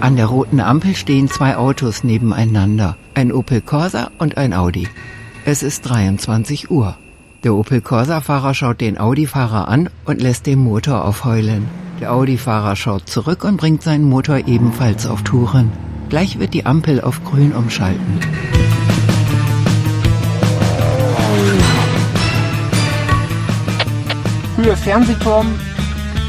An 0.00 0.14
der 0.14 0.26
roten 0.26 0.60
Ampel 0.60 0.94
stehen 0.94 1.28
zwei 1.28 1.56
Autos 1.56 2.04
nebeneinander, 2.04 2.96
ein 3.14 3.32
Opel 3.32 3.60
Corsa 3.60 4.12
und 4.18 4.36
ein 4.36 4.54
Audi. 4.54 4.86
Es 5.44 5.64
ist 5.64 5.82
23 5.82 6.70
Uhr. 6.70 6.96
Der 7.42 7.54
Opel 7.54 7.80
Corsa-Fahrer 7.80 8.54
schaut 8.54 8.80
den 8.80 8.98
Audi-Fahrer 8.98 9.66
an 9.66 9.90
und 10.04 10.22
lässt 10.22 10.46
den 10.46 10.60
Motor 10.60 11.04
aufheulen. 11.04 11.66
Der 12.00 12.12
Audi-Fahrer 12.12 12.76
schaut 12.76 13.08
zurück 13.08 13.42
und 13.42 13.56
bringt 13.56 13.82
seinen 13.82 14.04
Motor 14.04 14.46
ebenfalls 14.46 15.04
auf 15.06 15.22
Touren. 15.22 15.72
Gleich 16.10 16.38
wird 16.38 16.54
die 16.54 16.64
Ampel 16.64 17.00
auf 17.00 17.24
grün 17.24 17.52
umschalten. 17.52 18.20
Höhe 24.56 24.76
Fernsehturm, 24.76 25.46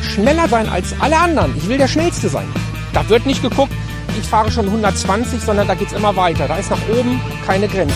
schneller 0.01 0.47
sein 0.47 0.67
als 0.69 0.99
alle 0.99 1.19
anderen. 1.19 1.55
Ich 1.55 1.69
will 1.69 1.77
der 1.77 1.87
Schnellste 1.87 2.29
sein. 2.29 2.47
Da 2.93 3.07
wird 3.07 3.25
nicht 3.25 3.41
geguckt, 3.41 3.73
ich 4.19 4.25
fahre 4.27 4.51
schon 4.51 4.65
120, 4.65 5.41
sondern 5.41 5.67
da 5.67 5.75
geht 5.75 5.87
es 5.87 5.93
immer 5.93 6.15
weiter. 6.15 6.47
Da 6.47 6.57
ist 6.57 6.71
nach 6.71 6.89
oben 6.89 7.21
keine 7.45 7.67
Grenze. 7.67 7.95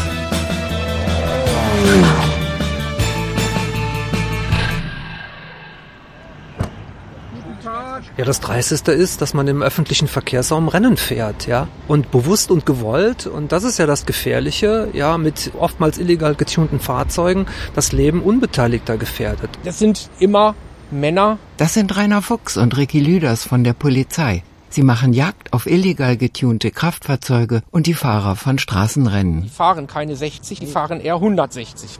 Ja, 8.15 8.25
das 8.25 8.39
Dreisteste 8.41 8.91
ist, 8.91 9.21
dass 9.21 9.33
man 9.33 9.47
im 9.47 9.63
öffentlichen 9.63 10.07
Verkehrsraum 10.07 10.67
Rennen 10.67 10.97
fährt, 10.97 11.47
ja. 11.47 11.67
Und 11.87 12.11
bewusst 12.11 12.51
und 12.51 12.65
gewollt, 12.65 13.25
und 13.25 13.51
das 13.51 13.63
ist 13.63 13.79
ja 13.79 13.87
das 13.87 14.05
Gefährliche, 14.05 14.89
ja, 14.93 15.17
mit 15.17 15.51
oftmals 15.59 15.97
illegal 15.97 16.35
getunten 16.35 16.79
Fahrzeugen 16.79 17.47
das 17.73 17.91
Leben 17.91 18.21
Unbeteiligter 18.21 18.97
gefährdet. 18.97 19.49
Das 19.63 19.79
sind 19.79 20.09
immer 20.19 20.53
Männer. 20.91 21.39
Das 21.57 21.73
sind 21.73 21.95
Rainer 21.95 22.21
Fuchs 22.21 22.55
und 22.55 22.77
Ricky 22.77 22.99
Lüders 22.99 23.45
von 23.45 23.63
der 23.63 23.73
Polizei. 23.73 24.43
Sie 24.73 24.81
machen 24.81 25.13
Jagd 25.13 25.53
auf 25.53 25.67
illegal 25.67 26.17
getunte 26.17 26.71
Kraftfahrzeuge 26.71 27.61
und 27.69 27.85
die 27.85 27.93
Fahrer 27.93 28.35
von 28.35 28.57
Straßenrennen. 28.57 29.43
Die 29.43 29.49
fahren 29.49 29.85
keine 29.85 30.15
60, 30.15 30.61
die 30.61 30.65
fahren 30.65 30.99
eher 30.99 31.13
160. 31.13 31.99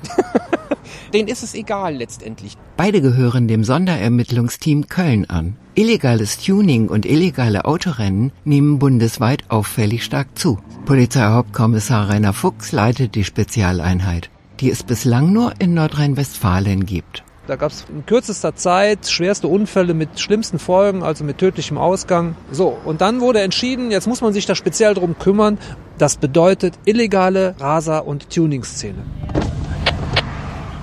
Denen 1.14 1.28
ist 1.28 1.44
es 1.44 1.54
egal 1.54 1.98
letztendlich. 1.98 2.58
Beide 2.76 3.00
gehören 3.00 3.48
dem 3.48 3.64
Sonderermittlungsteam 3.64 4.88
Köln 4.88 5.30
an. 5.30 5.56
Illegales 5.76 6.40
Tuning 6.40 6.88
und 6.88 7.06
illegale 7.06 7.66
Autorennen 7.66 8.32
nehmen 8.44 8.80
bundesweit 8.80 9.44
auffällig 9.52 10.04
stark 10.04 10.30
zu. 10.34 10.58
Polizeihauptkommissar 10.86 12.10
Rainer 12.10 12.34
Fuchs 12.34 12.72
leitet 12.72 13.14
die 13.14 13.24
Spezialeinheit, 13.24 14.32
die 14.62 14.72
es 14.72 14.82
bislang 14.82 15.32
nur 15.32 15.54
in 15.60 15.76
Nordrhein-Westfalen 15.76 16.88
gibt. 16.88 17.24
Da 17.46 17.58
gab 17.58 17.72
es 17.74 17.84
in 17.94 18.06
kürzester 18.06 18.56
Zeit 18.56 19.08
schwerste 19.08 19.50
Unfälle 19.50 19.94
mit 19.94 20.18
schlimmsten 20.18 20.60
Folgen, 20.60 21.04
also 21.04 21.26
mit 21.26 21.40
tödlichem 21.40 21.78
Ausgang. 21.78 22.36
So, 22.52 22.78
und 22.86 23.02
dann 23.02 23.20
wurde 23.20 23.42
entschieden, 23.42 23.92
jetzt 23.92 24.08
muss 24.08 24.22
man 24.22 24.32
sich 24.32 24.46
da 24.46 24.56
speziell 24.56 24.94
drum 24.94 25.20
kümmern. 25.20 25.58
Das 25.98 26.16
bedeutet 26.16 26.76
illegale 26.86 27.56
Raser- 27.60 28.08
und 28.08 28.30
Tuningsszene. 28.30 29.04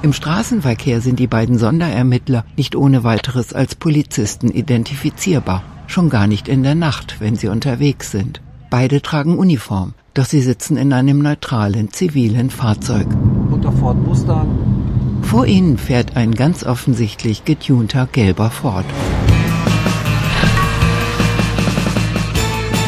Im 0.03 0.13
Straßenverkehr 0.13 1.01
sind 1.01 1.19
die 1.19 1.27
beiden 1.27 1.57
Sonderermittler 1.57 2.45
nicht 2.59 2.77
ohne 2.77 3.05
weiteres 3.05 3.55
als 3.55 3.75
Polizisten 3.75 4.51
identifizierbar. 4.51 5.63
Schon 5.87 6.11
gar 6.11 6.27
nicht 6.27 6.47
in 6.47 6.63
der 6.63 6.75
Nacht, 6.75 7.17
wenn 7.21 7.37
sie 7.37 7.49
unterwegs 7.49 8.11
sind. 8.11 8.43
Beide 8.69 9.01
tragen 9.01 9.39
Uniform, 9.39 9.95
doch 10.13 10.27
sie 10.27 10.43
sitzen 10.43 10.77
in 10.77 10.93
einem 10.93 11.21
neutralen, 11.21 11.91
zivilen 11.91 12.51
Fahrzeug. 12.51 13.07
Unter 13.51 13.73
Ford 13.73 13.97
Mustang. 14.07 14.90
Vor 15.31 15.47
ihnen 15.47 15.79
fährt 15.79 16.17
ein 16.17 16.35
ganz 16.35 16.65
offensichtlich 16.65 17.45
getunter 17.45 18.09
gelber 18.11 18.51
Ford. 18.51 18.85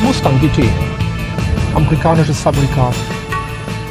Mustang 0.02 0.40
GT. 0.40 0.64
Amerikanisches 1.72 2.40
Fabrikat. 2.40 2.96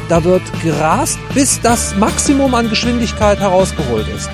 Da 0.09 0.21
wird 0.25 0.41
gerast, 0.61 1.17
bis 1.33 1.61
das 1.61 1.95
Maximum 1.95 2.53
an 2.53 2.69
Geschwindigkeit 2.69 3.39
herausgeholt 3.39 4.09
ist. 4.09 4.29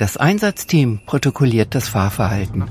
Das 0.00 0.16
Einsatzteam 0.16 1.00
protokolliert 1.04 1.74
das 1.74 1.88
Fahrverhalten. 1.88 2.64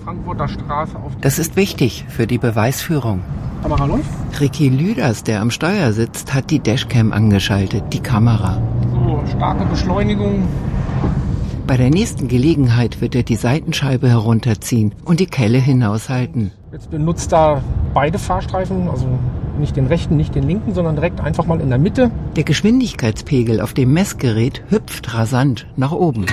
Das 1.21 1.37
ist 1.37 1.55
wichtig 1.55 2.05
für 2.09 2.25
die 2.25 2.39
Beweisführung. 2.39 3.21
Kamera 3.61 3.85
läuft. 3.85 4.09
Ricky 4.39 4.69
Lüders, 4.69 5.23
der 5.23 5.41
am 5.41 5.51
Steuer 5.51 5.93
sitzt, 5.93 6.33
hat 6.33 6.49
die 6.49 6.57
Dashcam 6.57 7.13
angeschaltet, 7.13 7.83
die 7.93 7.99
Kamera. 7.99 8.59
So, 8.91 9.21
starke 9.37 9.63
Beschleunigung. 9.65 10.47
Bei 11.67 11.77
der 11.77 11.91
nächsten 11.91 12.29
Gelegenheit 12.29 12.99
wird 12.99 13.13
er 13.13 13.21
die 13.21 13.35
Seitenscheibe 13.35 14.09
herunterziehen 14.09 14.95
und 15.05 15.19
die 15.19 15.27
Kelle 15.27 15.59
hinaushalten. 15.59 16.51
Jetzt 16.71 16.89
benutzt 16.89 17.31
er 17.31 17.61
beide 17.93 18.17
Fahrstreifen, 18.17 18.89
also 18.89 19.07
nicht 19.59 19.75
den 19.75 19.85
rechten, 19.85 20.17
nicht 20.17 20.33
den 20.33 20.47
linken, 20.47 20.73
sondern 20.73 20.95
direkt 20.95 21.21
einfach 21.21 21.45
mal 21.45 21.61
in 21.61 21.69
der 21.69 21.77
Mitte. 21.77 22.09
Der 22.35 22.43
Geschwindigkeitspegel 22.43 23.61
auf 23.61 23.75
dem 23.75 23.93
Messgerät 23.93 24.63
hüpft 24.71 25.13
rasant 25.13 25.67
nach 25.75 25.91
oben. 25.91 26.25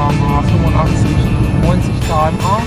km/h, 0.00 0.42
85, 0.42 1.10
90 1.62 2.00
km/h. 2.00 2.62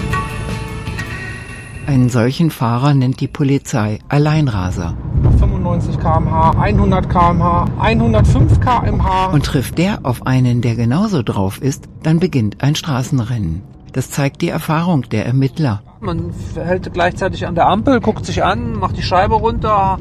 Einen 1.87 2.09
solchen 2.09 2.51
Fahrer 2.51 2.93
nennt 2.93 3.21
die 3.21 3.27
Polizei 3.27 3.99
Alleinraser. 4.07 4.95
95 5.39 5.99
km/h, 5.99 6.51
100 6.51 7.09
km/h, 7.09 7.65
105 7.79 8.59
km/h. 8.59 9.25
Und 9.31 9.45
trifft 9.45 9.79
der 9.79 10.01
auf 10.03 10.27
einen, 10.27 10.61
der 10.61 10.75
genauso 10.75 11.23
drauf 11.23 11.59
ist, 11.59 11.89
dann 12.03 12.19
beginnt 12.19 12.63
ein 12.63 12.75
Straßenrennen. 12.75 13.63
Das 13.93 14.11
zeigt 14.11 14.43
die 14.43 14.49
Erfahrung 14.49 15.09
der 15.09 15.25
Ermittler. 15.25 15.81
Man 16.01 16.33
hält 16.55 16.93
gleichzeitig 16.93 17.47
an 17.47 17.55
der 17.55 17.67
Ampel, 17.67 17.99
guckt 17.99 18.27
sich 18.27 18.43
an, 18.43 18.73
macht 18.73 18.97
die 18.97 19.03
Scheibe 19.03 19.35
runter, 19.35 19.97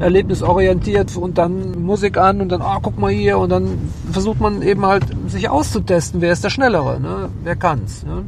erlebnisorientiert 0.00 1.16
und 1.16 1.38
dann 1.38 1.82
Musik 1.82 2.16
an 2.16 2.40
und 2.40 2.48
dann, 2.50 2.62
ah, 2.62 2.78
guck 2.82 2.98
mal 2.98 3.10
hier 3.12 3.38
und 3.38 3.50
dann 3.50 3.78
versucht 4.10 4.40
man 4.40 4.62
eben 4.62 4.84
halt 4.84 5.04
sich 5.28 5.48
auszutesten, 5.48 6.20
wer 6.20 6.32
ist 6.32 6.44
der 6.44 6.50
Schnellere, 6.50 7.00
ne? 7.00 7.28
wer 7.42 7.56
kann's. 7.56 8.04
Ne? 8.04 8.24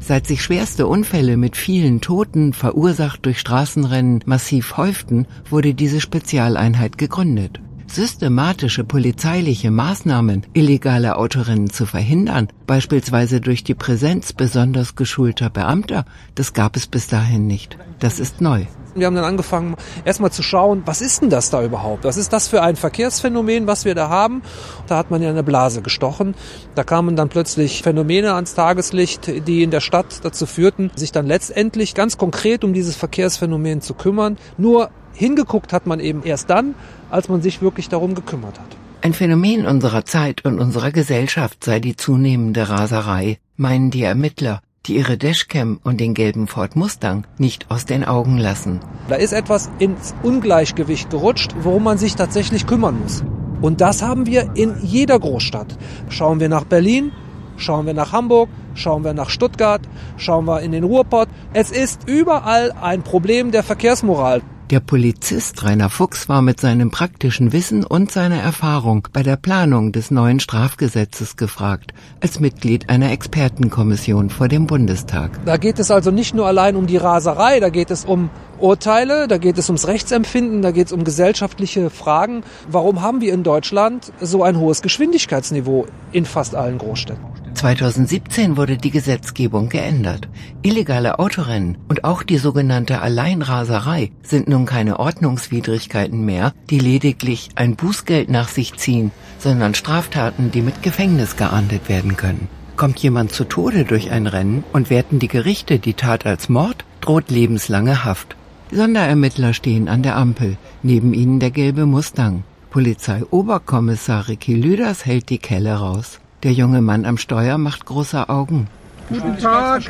Seit 0.00 0.26
sich 0.26 0.42
schwerste 0.42 0.86
Unfälle 0.86 1.36
mit 1.36 1.56
vielen 1.56 2.00
Toten, 2.00 2.52
verursacht 2.52 3.26
durch 3.26 3.40
Straßenrennen, 3.40 4.22
massiv 4.24 4.76
häuften, 4.76 5.26
wurde 5.50 5.74
diese 5.74 6.00
Spezialeinheit 6.00 6.96
gegründet. 6.96 7.60
Systematische 7.88 8.84
polizeiliche 8.84 9.70
Maßnahmen, 9.70 10.44
illegale 10.52 11.16
Autorennen 11.16 11.70
zu 11.70 11.86
verhindern, 11.86 12.48
beispielsweise 12.66 13.40
durch 13.40 13.64
die 13.64 13.74
Präsenz 13.74 14.32
besonders 14.32 14.96
geschulter 14.96 15.50
Beamter, 15.50 16.04
das 16.34 16.52
gab 16.52 16.76
es 16.76 16.86
bis 16.86 17.06
dahin 17.08 17.46
nicht. 17.46 17.78
Das 17.98 18.20
ist 18.20 18.40
neu. 18.40 18.66
Wir 19.00 19.06
haben 19.06 19.14
dann 19.14 19.24
angefangen, 19.24 19.76
erstmal 20.04 20.32
zu 20.32 20.42
schauen, 20.42 20.82
was 20.86 21.00
ist 21.00 21.22
denn 21.22 21.30
das 21.30 21.50
da 21.50 21.62
überhaupt? 21.62 22.04
Was 22.04 22.16
ist 22.16 22.32
das 22.32 22.48
für 22.48 22.62
ein 22.62 22.76
Verkehrsphänomen, 22.76 23.66
was 23.66 23.84
wir 23.84 23.94
da 23.94 24.08
haben? 24.08 24.42
Da 24.86 24.96
hat 24.96 25.10
man 25.10 25.22
ja 25.22 25.30
eine 25.30 25.42
Blase 25.42 25.82
gestochen. 25.82 26.34
Da 26.74 26.84
kamen 26.84 27.16
dann 27.16 27.28
plötzlich 27.28 27.82
Phänomene 27.82 28.34
ans 28.34 28.54
Tageslicht, 28.54 29.46
die 29.46 29.62
in 29.62 29.70
der 29.70 29.80
Stadt 29.80 30.24
dazu 30.24 30.46
führten, 30.46 30.90
sich 30.96 31.12
dann 31.12 31.26
letztendlich 31.26 31.94
ganz 31.94 32.18
konkret 32.18 32.64
um 32.64 32.72
dieses 32.72 32.96
Verkehrsphänomen 32.96 33.80
zu 33.80 33.94
kümmern. 33.94 34.38
Nur 34.58 34.90
hingeguckt 35.12 35.72
hat 35.72 35.86
man 35.86 36.00
eben 36.00 36.22
erst 36.22 36.50
dann, 36.50 36.74
als 37.10 37.28
man 37.28 37.42
sich 37.42 37.62
wirklich 37.62 37.88
darum 37.88 38.14
gekümmert 38.14 38.58
hat. 38.58 38.76
Ein 39.02 39.12
Phänomen 39.12 39.66
unserer 39.66 40.04
Zeit 40.04 40.44
und 40.44 40.58
unserer 40.58 40.90
Gesellschaft 40.90 41.62
sei 41.62 41.80
die 41.80 41.96
zunehmende 41.96 42.68
Raserei, 42.68 43.38
meinen 43.56 43.90
die 43.90 44.02
Ermittler, 44.02 44.60
die 44.86 44.96
ihre 44.96 45.18
Dashcam 45.18 45.80
und 45.82 46.00
den 46.00 46.14
gelben 46.14 46.46
Ford 46.46 46.76
Mustang 46.76 47.26
nicht 47.38 47.70
aus 47.70 47.84
den 47.84 48.04
Augen 48.04 48.38
lassen. 48.38 48.80
Da 49.08 49.16
ist 49.16 49.32
etwas 49.32 49.70
ins 49.78 50.14
Ungleichgewicht 50.22 51.10
gerutscht, 51.10 51.54
worum 51.60 51.84
man 51.84 51.98
sich 51.98 52.16
tatsächlich 52.16 52.66
kümmern 52.66 53.00
muss. 53.00 53.24
Und 53.60 53.80
das 53.80 54.02
haben 54.02 54.26
wir 54.26 54.50
in 54.54 54.74
jeder 54.82 55.18
Großstadt. 55.18 55.78
Schauen 56.08 56.40
wir 56.40 56.48
nach 56.48 56.64
Berlin, 56.64 57.12
schauen 57.56 57.86
wir 57.86 57.94
nach 57.94 58.12
Hamburg, 58.12 58.48
schauen 58.74 59.04
wir 59.04 59.14
nach 59.14 59.30
Stuttgart, 59.30 59.80
schauen 60.16 60.44
wir 60.44 60.60
in 60.60 60.72
den 60.72 60.84
Ruhrpott. 60.84 61.28
Es 61.52 61.70
ist 61.70 62.08
überall 62.08 62.72
ein 62.80 63.02
Problem 63.02 63.50
der 63.50 63.62
Verkehrsmoral. 63.62 64.42
Der 64.70 64.80
Polizist 64.80 65.62
Rainer 65.62 65.90
Fuchs 65.90 66.28
war 66.28 66.42
mit 66.42 66.58
seinem 66.58 66.90
praktischen 66.90 67.52
Wissen 67.52 67.84
und 67.84 68.10
seiner 68.10 68.40
Erfahrung 68.40 69.06
bei 69.12 69.22
der 69.22 69.36
Planung 69.36 69.92
des 69.92 70.10
neuen 70.10 70.40
Strafgesetzes 70.40 71.36
gefragt, 71.36 71.94
als 72.20 72.40
Mitglied 72.40 72.90
einer 72.90 73.12
Expertenkommission 73.12 74.28
vor 74.28 74.48
dem 74.48 74.66
Bundestag. 74.66 75.38
Da 75.44 75.56
geht 75.56 75.78
es 75.78 75.92
also 75.92 76.10
nicht 76.10 76.34
nur 76.34 76.48
allein 76.48 76.74
um 76.74 76.88
die 76.88 76.96
Raserei, 76.96 77.60
da 77.60 77.68
geht 77.68 77.92
es 77.92 78.04
um 78.04 78.28
Urteile, 78.58 79.28
da 79.28 79.38
geht 79.38 79.56
es 79.56 79.68
ums 79.68 79.86
Rechtsempfinden, 79.86 80.62
da 80.62 80.72
geht 80.72 80.88
es 80.88 80.92
um 80.92 81.04
gesellschaftliche 81.04 81.88
Fragen. 81.88 82.42
Warum 82.68 83.02
haben 83.02 83.20
wir 83.20 83.32
in 83.34 83.44
Deutschland 83.44 84.12
so 84.20 84.42
ein 84.42 84.58
hohes 84.58 84.82
Geschwindigkeitsniveau 84.82 85.86
in 86.10 86.24
fast 86.24 86.56
allen 86.56 86.78
Großstädten? 86.78 87.35
2017 87.56 88.58
wurde 88.58 88.76
die 88.76 88.90
Gesetzgebung 88.90 89.70
geändert. 89.70 90.28
Illegale 90.62 91.18
Autorennen 91.18 91.78
und 91.88 92.04
auch 92.04 92.22
die 92.22 92.36
sogenannte 92.36 93.00
Alleinraserei 93.00 94.10
sind 94.22 94.46
nun 94.46 94.66
keine 94.66 95.00
Ordnungswidrigkeiten 95.00 96.22
mehr, 96.22 96.52
die 96.68 96.78
lediglich 96.78 97.48
ein 97.54 97.74
Bußgeld 97.74 98.28
nach 98.28 98.48
sich 98.48 98.74
ziehen, 98.76 99.10
sondern 99.38 99.74
Straftaten, 99.74 100.50
die 100.50 100.60
mit 100.60 100.82
Gefängnis 100.82 101.36
geahndet 101.36 101.88
werden 101.88 102.16
können. 102.18 102.48
Kommt 102.76 102.98
jemand 102.98 103.32
zu 103.32 103.44
Tode 103.44 103.84
durch 103.84 104.10
ein 104.10 104.26
Rennen 104.26 104.62
und 104.74 104.90
werten 104.90 105.18
die 105.18 105.28
Gerichte 105.28 105.78
die 105.78 105.94
Tat 105.94 106.26
als 106.26 106.50
Mord, 106.50 106.84
droht 107.00 107.30
lebenslange 107.30 108.04
Haft. 108.04 108.36
Sonderermittler 108.70 109.54
stehen 109.54 109.88
an 109.88 110.02
der 110.02 110.16
Ampel, 110.16 110.58
neben 110.82 111.14
ihnen 111.14 111.40
der 111.40 111.52
gelbe 111.52 111.86
Mustang. 111.86 112.44
Polizeioberkommissar 112.68 114.28
Ricky 114.28 114.54
Lüders 114.54 115.06
hält 115.06 115.30
die 115.30 115.38
Kelle 115.38 115.76
raus. 115.76 116.20
Der 116.46 116.52
junge 116.52 116.80
Mann 116.80 117.04
am 117.06 117.18
Steuer 117.18 117.58
macht 117.58 117.86
große 117.86 118.28
Augen. 118.28 118.68
Guten 119.08 119.36
Tag, 119.36 119.82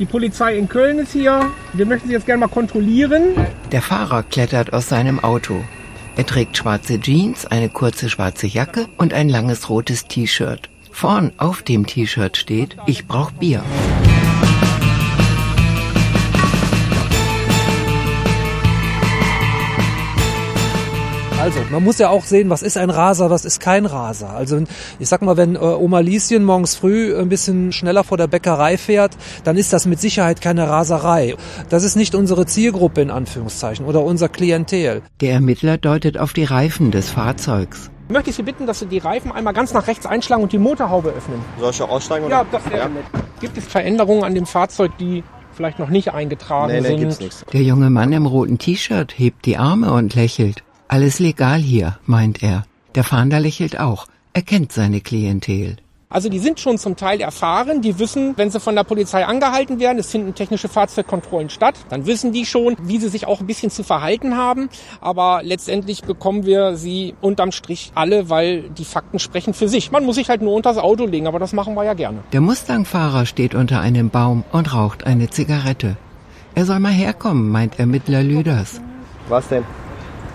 die 0.00 0.06
Polizei 0.06 0.58
in 0.58 0.68
Köln 0.68 0.98
ist 0.98 1.12
hier. 1.12 1.52
Wir 1.72 1.86
möchten 1.86 2.08
Sie 2.08 2.14
jetzt 2.14 2.26
gerne 2.26 2.40
mal 2.40 2.48
kontrollieren. 2.48 3.36
Der 3.70 3.80
Fahrer 3.80 4.24
klettert 4.24 4.72
aus 4.72 4.88
seinem 4.88 5.20
Auto. 5.20 5.62
Er 6.16 6.26
trägt 6.26 6.56
schwarze 6.56 6.98
Jeans, 6.98 7.46
eine 7.46 7.68
kurze 7.68 8.10
schwarze 8.10 8.48
Jacke 8.48 8.88
und 8.98 9.14
ein 9.14 9.28
langes 9.28 9.70
rotes 9.70 10.08
T-Shirt. 10.08 10.68
Vorn 10.90 11.30
auf 11.36 11.62
dem 11.62 11.86
T-Shirt 11.86 12.36
steht, 12.38 12.76
ich 12.86 13.06
brauch 13.06 13.30
Bier. 13.30 13.62
Also, 21.44 21.60
man 21.70 21.84
muss 21.84 21.98
ja 21.98 22.08
auch 22.08 22.24
sehen, 22.24 22.48
was 22.48 22.62
ist 22.62 22.78
ein 22.78 22.88
Raser, 22.88 23.28
was 23.28 23.44
ist 23.44 23.60
kein 23.60 23.84
Raser. 23.84 24.30
Also, 24.30 24.62
ich 24.98 25.10
sag 25.10 25.20
mal, 25.20 25.36
wenn 25.36 25.56
äh, 25.56 25.58
Oma 25.58 25.98
Lieschen 26.00 26.42
morgens 26.42 26.74
früh 26.74 27.14
ein 27.14 27.28
bisschen 27.28 27.70
schneller 27.70 28.02
vor 28.02 28.16
der 28.16 28.28
Bäckerei 28.28 28.78
fährt, 28.78 29.12
dann 29.44 29.58
ist 29.58 29.70
das 29.74 29.84
mit 29.84 30.00
Sicherheit 30.00 30.40
keine 30.40 30.70
Raserei. 30.70 31.34
Das 31.68 31.84
ist 31.84 31.96
nicht 31.96 32.14
unsere 32.14 32.46
Zielgruppe 32.46 33.02
in 33.02 33.10
Anführungszeichen 33.10 33.84
oder 33.84 34.02
unser 34.02 34.30
Klientel. 34.30 35.02
Der 35.20 35.32
Ermittler 35.34 35.76
deutet 35.76 36.16
auf 36.16 36.32
die 36.32 36.44
Reifen 36.44 36.90
des 36.90 37.10
Fahrzeugs. 37.10 37.90
Möchte 38.08 38.30
ich 38.30 38.36
Sie 38.36 38.42
bitten, 38.42 38.66
dass 38.66 38.78
Sie 38.78 38.86
die 38.86 38.96
Reifen 38.96 39.30
einmal 39.30 39.52
ganz 39.52 39.74
nach 39.74 39.86
rechts 39.86 40.06
einschlagen 40.06 40.42
und 40.42 40.52
die 40.52 40.58
Motorhaube 40.58 41.10
öffnen. 41.10 41.40
Soll 41.60 41.72
ich 41.72 41.82
auch 41.82 41.90
aussteigen? 41.90 42.24
Oder? 42.24 42.36
Ja, 42.36 42.46
das 42.50 42.64
wäre 42.70 42.88
nett. 42.88 43.04
Gibt 43.40 43.58
es 43.58 43.66
Veränderungen 43.66 44.24
an 44.24 44.34
dem 44.34 44.46
Fahrzeug, 44.46 44.92
die 44.98 45.22
vielleicht 45.52 45.78
noch 45.78 45.90
nicht 45.90 46.14
eingetragen 46.14 46.72
Nee, 46.72 46.80
nee, 46.80 46.88
sind? 46.88 47.00
gibt's 47.00 47.20
nichts. 47.20 47.44
Der 47.52 47.60
junge 47.62 47.90
Mann 47.90 48.12
im 48.14 48.24
roten 48.24 48.56
T-Shirt 48.56 49.12
hebt 49.18 49.44
die 49.44 49.58
Arme 49.58 49.92
und 49.92 50.14
lächelt. 50.14 50.64
Alles 50.88 51.18
legal 51.18 51.60
hier, 51.60 51.98
meint 52.06 52.42
er. 52.42 52.64
Der 52.94 53.04
Fahnder 53.04 53.40
lächelt 53.40 53.80
auch. 53.80 54.06
Er 54.32 54.42
kennt 54.42 54.72
seine 54.72 55.00
Klientel. 55.00 55.76
Also 56.14 56.28
die 56.28 56.38
sind 56.38 56.60
schon 56.60 56.78
zum 56.78 56.94
Teil 56.94 57.20
erfahren, 57.20 57.82
die 57.82 57.98
wissen, 57.98 58.34
wenn 58.36 58.48
sie 58.48 58.60
von 58.60 58.76
der 58.76 58.84
Polizei 58.84 59.26
angehalten 59.26 59.80
werden, 59.80 59.98
es 59.98 60.12
finden 60.12 60.32
technische 60.36 60.68
Fahrzeugkontrollen 60.68 61.50
statt, 61.50 61.74
dann 61.88 62.06
wissen 62.06 62.30
die 62.30 62.46
schon, 62.46 62.76
wie 62.82 62.98
sie 62.98 63.08
sich 63.08 63.26
auch 63.26 63.40
ein 63.40 63.48
bisschen 63.48 63.70
zu 63.70 63.82
verhalten 63.82 64.36
haben. 64.36 64.68
Aber 65.00 65.40
letztendlich 65.42 66.02
bekommen 66.02 66.46
wir 66.46 66.76
sie 66.76 67.16
unterm 67.20 67.50
Strich 67.50 67.90
alle, 67.96 68.30
weil 68.30 68.70
die 68.70 68.84
Fakten 68.84 69.18
sprechen 69.18 69.54
für 69.54 69.68
sich. 69.68 69.90
Man 69.90 70.04
muss 70.04 70.14
sich 70.14 70.28
halt 70.28 70.40
nur 70.40 70.54
unter 70.54 70.72
das 70.72 70.80
Auto 70.80 71.04
legen, 71.04 71.26
aber 71.26 71.40
das 71.40 71.52
machen 71.52 71.74
wir 71.74 71.82
ja 71.82 71.94
gerne. 71.94 72.18
Der 72.32 72.40
Mustang-Fahrer 72.40 73.26
steht 73.26 73.56
unter 73.56 73.80
einem 73.80 74.10
Baum 74.10 74.44
und 74.52 74.72
raucht 74.72 75.04
eine 75.04 75.30
Zigarette. 75.30 75.96
Er 76.54 76.64
soll 76.64 76.78
mal 76.78 76.92
herkommen, 76.92 77.50
meint 77.50 77.80
Ermittler 77.80 78.22
Lüders. 78.22 78.80
Was 79.28 79.48
denn? 79.48 79.64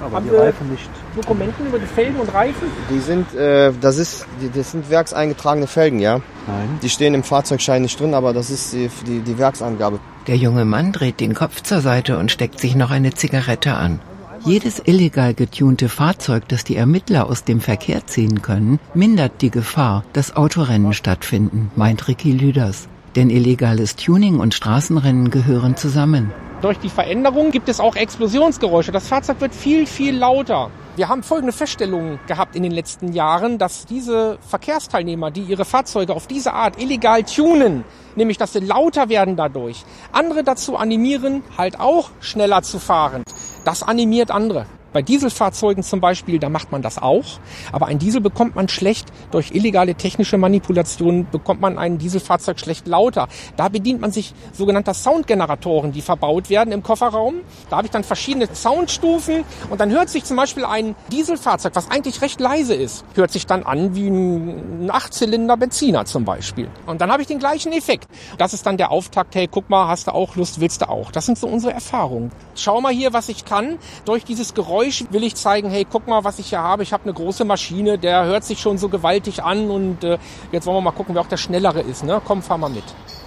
Aber 0.02 0.16
Haben 0.18 0.26
die 0.26 0.32
wir- 0.32 0.40
Reifen 0.42 0.70
nicht. 0.72 0.90
Dokumenten 1.16 1.66
über 1.68 1.80
die 1.80 1.86
Felgen 1.86 2.20
und 2.20 2.34
Reifen? 2.34 2.68
Die 2.90 3.00
sind, 3.00 3.34
äh, 3.36 3.72
das 3.82 3.98
ist, 3.98 4.26
die, 4.42 4.50
das 4.50 4.72
sind 4.72 4.90
werkseingetragene 4.90 5.68
Felgen, 5.68 6.00
ja. 6.00 6.22
Nein. 6.48 6.80
Die 6.82 6.90
stehen 6.90 7.14
im 7.14 7.24
Fahrzeugschein 7.24 7.82
nicht 7.82 8.00
drin, 8.00 8.14
aber 8.14 8.32
das 8.34 8.50
ist 8.50 8.74
die, 8.74 8.90
die, 9.06 9.20
die 9.20 9.38
Werksangabe. 9.38 10.00
Der 10.28 10.38
junge 10.38 10.64
Mann 10.66 10.92
dreht 10.92 11.20
den 11.20 11.34
Kopf 11.34 11.62
zur 11.64 11.82
Seite 11.82 12.18
und 12.18 12.32
steckt 12.32 12.60
sich 12.60 12.76
noch 12.76 12.92
eine 12.92 13.14
Zigarette 13.14 13.74
an. 13.74 14.00
Jedes 14.46 14.82
illegal 14.86 15.34
getunte 15.34 15.90
Fahrzeug, 15.90 16.48
das 16.48 16.64
die 16.64 16.78
Ermittler 16.78 17.28
aus 17.28 17.44
dem 17.44 17.60
Verkehr 17.60 18.08
ziehen 18.08 18.42
können, 18.42 18.80
mindert 18.94 19.42
die 19.42 19.50
Gefahr, 19.52 20.06
dass 20.14 20.34
Autorennen 20.38 20.94
stattfinden, 20.94 21.72
meint 21.76 22.08
Ricky 22.08 22.32
Lüders. 22.32 22.88
Denn 23.16 23.30
illegales 23.30 23.96
Tuning 23.96 24.40
und 24.40 24.54
Straßenrennen 24.54 25.30
gehören 25.32 25.76
zusammen. 25.76 26.32
Durch 26.62 26.78
die 26.78 26.90
Veränderung 26.90 27.52
gibt 27.52 27.70
es 27.70 27.80
auch 27.80 27.96
Explosionsgeräusche. 27.96 28.92
Das 28.92 29.08
Fahrzeug 29.08 29.40
wird 29.40 29.56
viel, 29.56 29.88
viel 29.88 30.18
lauter. 30.18 30.70
Wir 30.98 31.08
haben 31.08 31.24
folgende 31.24 31.54
Feststellungen 31.54 32.20
gehabt 32.28 32.58
in 32.58 32.64
den 32.64 32.74
letzten 32.74 33.14
Jahren, 33.14 33.58
dass 33.58 33.86
diese 33.86 34.38
Verkehrsteilnehmer, 34.46 35.32
die 35.32 35.44
ihre 35.44 35.64
Fahrzeuge 35.64 36.14
auf 36.14 36.28
diese 36.28 36.52
Art 36.52 36.82
illegal 36.82 37.24
tunen, 37.24 37.86
nämlich 38.18 38.38
dass 38.38 38.52
sie 38.52 38.60
lauter 38.60 39.08
werden 39.08 39.38
dadurch, 39.38 39.86
andere 40.12 40.44
dazu 40.44 40.76
animieren, 40.76 41.44
halt 41.58 41.80
auch 41.80 42.10
schneller 42.20 42.62
zu 42.64 42.80
fahren. 42.80 43.24
Das 43.64 43.82
animiert 43.82 44.30
andere. 44.30 44.66
Bei 44.92 45.02
Dieselfahrzeugen 45.02 45.84
zum 45.84 46.02
Beispiel, 46.02 46.40
da 46.40 46.50
macht 46.50 46.72
man 46.72 46.82
das 46.82 46.98
auch. 46.98 47.40
Aber 47.72 47.88
ein 47.88 48.00
Diesel 48.00 48.22
bekommt 48.22 48.56
man 48.56 48.68
schlecht 48.70 49.10
durch 49.32 49.52
illegale 49.52 49.96
technische 49.96 50.38
Manipulationen, 50.38 51.28
bekommt 51.30 51.62
man 51.62 51.78
ein 51.78 51.98
Dieselfahrzeug 52.00 52.60
schlecht 52.60 52.88
lauter. 52.88 53.28
Da 53.56 53.70
bedient 53.70 54.02
man 54.02 54.12
sich 54.12 54.34
sogenannter 54.52 54.94
Soundgeneratoren, 54.94 55.92
die 55.92 56.02
verbaut 56.02 56.50
werden 56.50 56.72
im 56.72 56.82
Kofferraum. 56.82 57.36
Da 57.70 57.78
habe 57.78 57.88
ich 57.88 57.92
dann 57.92 58.04
verschiedene 58.04 58.48
Soundstufen 58.54 59.44
und 59.70 59.80
dann 59.80 59.92
hört 59.92 60.10
sich 60.10 60.24
zum 60.24 60.38
Beispiel 60.38 60.66
ein 60.66 60.96
Dieselfahrzeug, 61.12 61.76
was 61.76 61.92
eigentlich 61.92 62.22
recht 62.22 62.40
leise 62.40 62.74
ist, 62.74 63.06
hört 63.14 63.32
sich 63.32 63.46
dann 63.46 63.64
an 63.64 63.96
wie 63.96 64.08
ein 64.08 64.90
Achtzylinder 64.92 65.58
Benziner 65.58 66.06
zum 66.06 66.26
Beispiel. 66.26 66.70
Und 66.88 67.02
dann 67.02 67.12
habe 67.12 67.22
ich 67.22 67.28
den 67.28 67.40
gleichen 67.40 67.72
Effekt. 67.74 68.08
Das 68.38 68.54
ist 68.54 68.66
dann 68.66 68.78
der 68.78 68.92
Auftakt, 68.92 69.36
hey, 69.36 69.48
guck 69.50 69.70
mal, 69.70 69.88
hast 69.88 70.08
du 70.08 70.14
auch 70.14 70.36
Lust, 70.36 70.60
willst 70.60 70.82
du 70.82 70.90
auch. 70.90 71.12
Das 71.12 71.26
sind 71.26 71.38
so 71.38 71.48
unsere 71.48 71.74
Erfahrungen. 71.74 72.32
Schau 72.56 72.82
mal 72.82 72.94
hier, 72.94 73.14
was 73.14 73.30
ich 73.30 73.46
kann. 73.46 73.78
Durch 74.06 74.24
dieses 74.24 74.54
Geräusch 74.54 74.79
will 75.12 75.24
ich 75.24 75.36
zeigen, 75.36 75.70
hey, 75.70 75.86
guck 75.90 76.08
mal, 76.08 76.24
was 76.24 76.40
ich 76.40 76.50
hier 76.50 76.60
habe. 76.60 76.84
Ich 76.84 76.94
habe 76.94 77.04
eine 77.04 77.14
große 77.14 77.46
Maschine, 77.46 77.98
der 77.98 78.26
hört 78.26 78.44
sich 78.44 78.60
schon 78.60 78.78
so 78.78 78.90
gewaltig 78.90 79.44
an 79.44 79.70
und 79.70 80.04
äh, 80.04 80.18
jetzt 80.52 80.66
wollen 80.66 80.78
wir 80.78 80.82
mal 80.82 80.92
gucken, 80.92 81.16
wer 81.16 81.22
auch 81.22 81.28
der 81.28 81.38
Schnellere 81.38 81.82
ist. 81.82 82.04
Ne? 82.04 82.22
Komm, 82.26 82.42
fahr 82.42 82.58
mal 82.58 82.70
mit. 82.70 82.84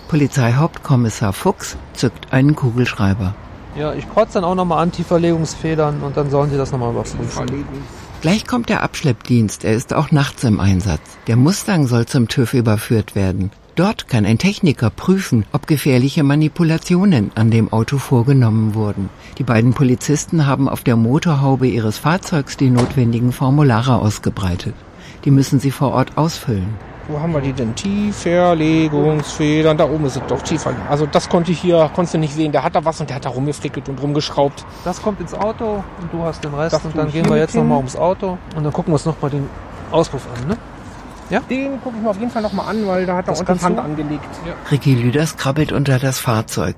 Polizeihauptkommissar 0.09 1.33
Fuchs 1.33 1.77
zückt 1.95 2.33
einen 2.33 2.55
Kugelschreiber. 2.55 3.35
Ja, 3.77 3.95
ich 3.95 4.09
kratze 4.13 4.35
dann 4.35 4.45
auch 4.45 4.55
nochmal 4.55 4.83
Anti-Verlegungsfedern 4.83 6.03
und 6.03 6.17
dann 6.17 6.29
sollen 6.31 6.51
sie 6.51 6.59
das 6.59 6.73
nochmal 6.73 6.91
überprüfen. 6.91 7.65
Gleich 8.21 8.47
kommt 8.47 8.69
der 8.69 8.83
Abschleppdienst, 8.83 9.65
er 9.65 9.73
ist 9.73 9.95
auch 9.95 10.11
nachts 10.11 10.45
im 10.45 10.61
Einsatz. 10.61 11.01
Der 11.27 11.37
Mustang 11.37 11.87
soll 11.87 12.07
zum 12.07 12.29
TÜV 12.29 12.55
überführt 12.55 13.15
werden. 13.15 13.51
Dort 13.75 14.07
kann 14.07 14.27
ein 14.27 14.37
Techniker 14.37 14.91
prüfen, 14.91 15.47
ob 15.51 15.67
gefährliche 15.67 16.23
Manipulationen 16.23 17.31
an 17.35 17.51
dem 17.51 17.73
Auto 17.73 17.97
vorgenommen 17.97 18.75
wurden. 18.75 19.09
Die 19.39 19.45
beiden 19.45 19.73
Polizisten 19.73 20.47
haben 20.47 20.69
auf 20.69 20.83
der 20.83 20.97
Motorhaube 20.97 21.67
ihres 21.67 21.97
Fahrzeugs 21.97 22.59
die 22.59 22.69
notwendigen 22.69 23.33
Formulare 23.33 23.97
ausgebreitet. 23.97 24.75
Die 25.25 25.31
müssen 25.31 25.59
sie 25.59 25.71
vor 25.71 25.93
Ort 25.93 26.19
ausfüllen. 26.19 26.75
Wo 27.09 27.19
haben 27.19 27.33
wir 27.33 27.41
die 27.41 27.55
denn? 27.55 27.75
Tieferlegungsfedern. 27.75 29.79
Da 29.79 29.87
oben 29.87 30.05
ist 30.05 30.17
es 30.17 30.23
doch 30.29 30.43
tiefer. 30.43 30.75
Also 30.91 31.07
das 31.07 31.31
konnte 31.31 31.53
ich 31.53 31.61
hier, 31.61 31.91
konntest 31.95 32.13
du 32.13 32.19
nicht 32.19 32.35
sehen. 32.35 32.53
Der 32.53 32.65
hat 32.65 32.75
da 32.75 32.85
was 32.85 33.01
und 33.01 33.09
der 33.09 33.17
hat 33.17 33.25
da 33.25 33.31
rumgefrickelt 33.31 33.89
und 33.89 34.03
rumgeschraubt. 34.03 34.67
Das 34.85 35.01
kommt 35.01 35.23
ins 35.23 35.33
Auto 35.33 35.83
und 35.99 36.13
du 36.13 36.23
hast 36.23 36.45
den 36.45 36.53
Rest 36.53 36.75
Das 36.75 36.85
und 36.85 36.95
dann 36.95 37.11
gehen 37.11 37.27
wir 37.27 37.39
jetzt 37.39 37.55
nochmal 37.55 37.79
ums 37.79 37.97
Auto 37.97 38.37
und 38.55 38.65
dann 38.65 38.73
gucken 38.73 38.93
wir 38.93 38.97
uns 38.97 39.07
nochmal 39.07 39.31
den 39.31 39.49
Auspuff 39.91 40.27
an, 40.37 40.49
ne? 40.49 40.59
Den 41.41 41.81
gucke 41.83 41.97
ich 41.97 42.03
mir 42.03 42.11
auf 42.11 42.19
jeden 42.19 42.31
Fall 42.31 42.43
nochmal 42.43 42.69
an, 42.69 42.87
weil 42.87 43.07
da 43.07 43.17
hat 43.17 43.27
er 43.27 43.33
Das 43.33 43.41
ordentlich 43.41 43.63
Hand 43.63 43.79
du? 43.79 43.83
angelegt. 43.83 44.25
Ricky 44.71 44.95
Lüders 44.95 45.37
krabbelt 45.37 45.73
unter 45.73 45.99
das 45.99 46.19
Fahrzeug. 46.19 46.77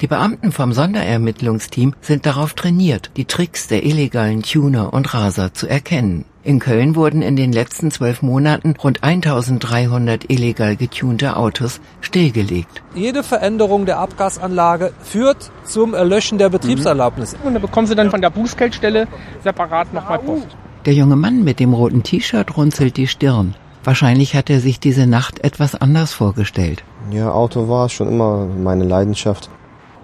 Die 0.00 0.06
Beamten 0.06 0.52
vom 0.52 0.72
Sonderermittlungsteam 0.74 1.94
sind 2.02 2.26
darauf 2.26 2.52
trainiert, 2.52 3.10
die 3.16 3.24
Tricks 3.24 3.66
der 3.66 3.84
illegalen 3.84 4.42
Tuner 4.42 4.92
und 4.92 5.14
Raser 5.14 5.54
zu 5.54 5.66
erkennen. 5.66 6.26
In 6.42 6.58
Köln 6.58 6.94
wurden 6.94 7.22
in 7.22 7.34
den 7.34 7.50
letzten 7.50 7.90
zwölf 7.90 8.20
Monaten 8.22 8.74
rund 8.76 9.02
1300 9.02 10.30
illegal 10.30 10.76
getunte 10.76 11.36
Autos 11.36 11.80
stillgelegt. 12.02 12.82
Jede 12.94 13.22
Veränderung 13.22 13.86
der 13.86 13.98
Abgasanlage 13.98 14.92
führt 15.02 15.50
zum 15.64 15.94
Erlöschen 15.94 16.38
der 16.38 16.50
Betriebserlaubnis. 16.50 17.34
Und 17.42 17.54
da 17.54 17.58
bekommen 17.58 17.86
sie 17.86 17.94
dann 17.96 18.10
von 18.10 18.20
der 18.20 18.30
Bußgeldstelle 18.30 19.08
separat 19.42 19.92
nochmal 19.92 20.18
Post. 20.18 20.46
Der 20.84 20.94
junge 20.94 21.16
Mann 21.16 21.42
mit 21.42 21.58
dem 21.58 21.72
roten 21.74 22.02
T-Shirt 22.02 22.56
runzelt 22.56 22.96
die 22.96 23.08
Stirn. 23.08 23.54
Wahrscheinlich 23.86 24.34
hat 24.34 24.50
er 24.50 24.58
sich 24.58 24.80
diese 24.80 25.06
Nacht 25.06 25.44
etwas 25.44 25.76
anders 25.76 26.12
vorgestellt. 26.12 26.82
Ja, 27.12 27.30
Auto 27.30 27.68
war 27.68 27.88
schon 27.88 28.08
immer 28.08 28.44
meine 28.44 28.82
Leidenschaft. 28.82 29.48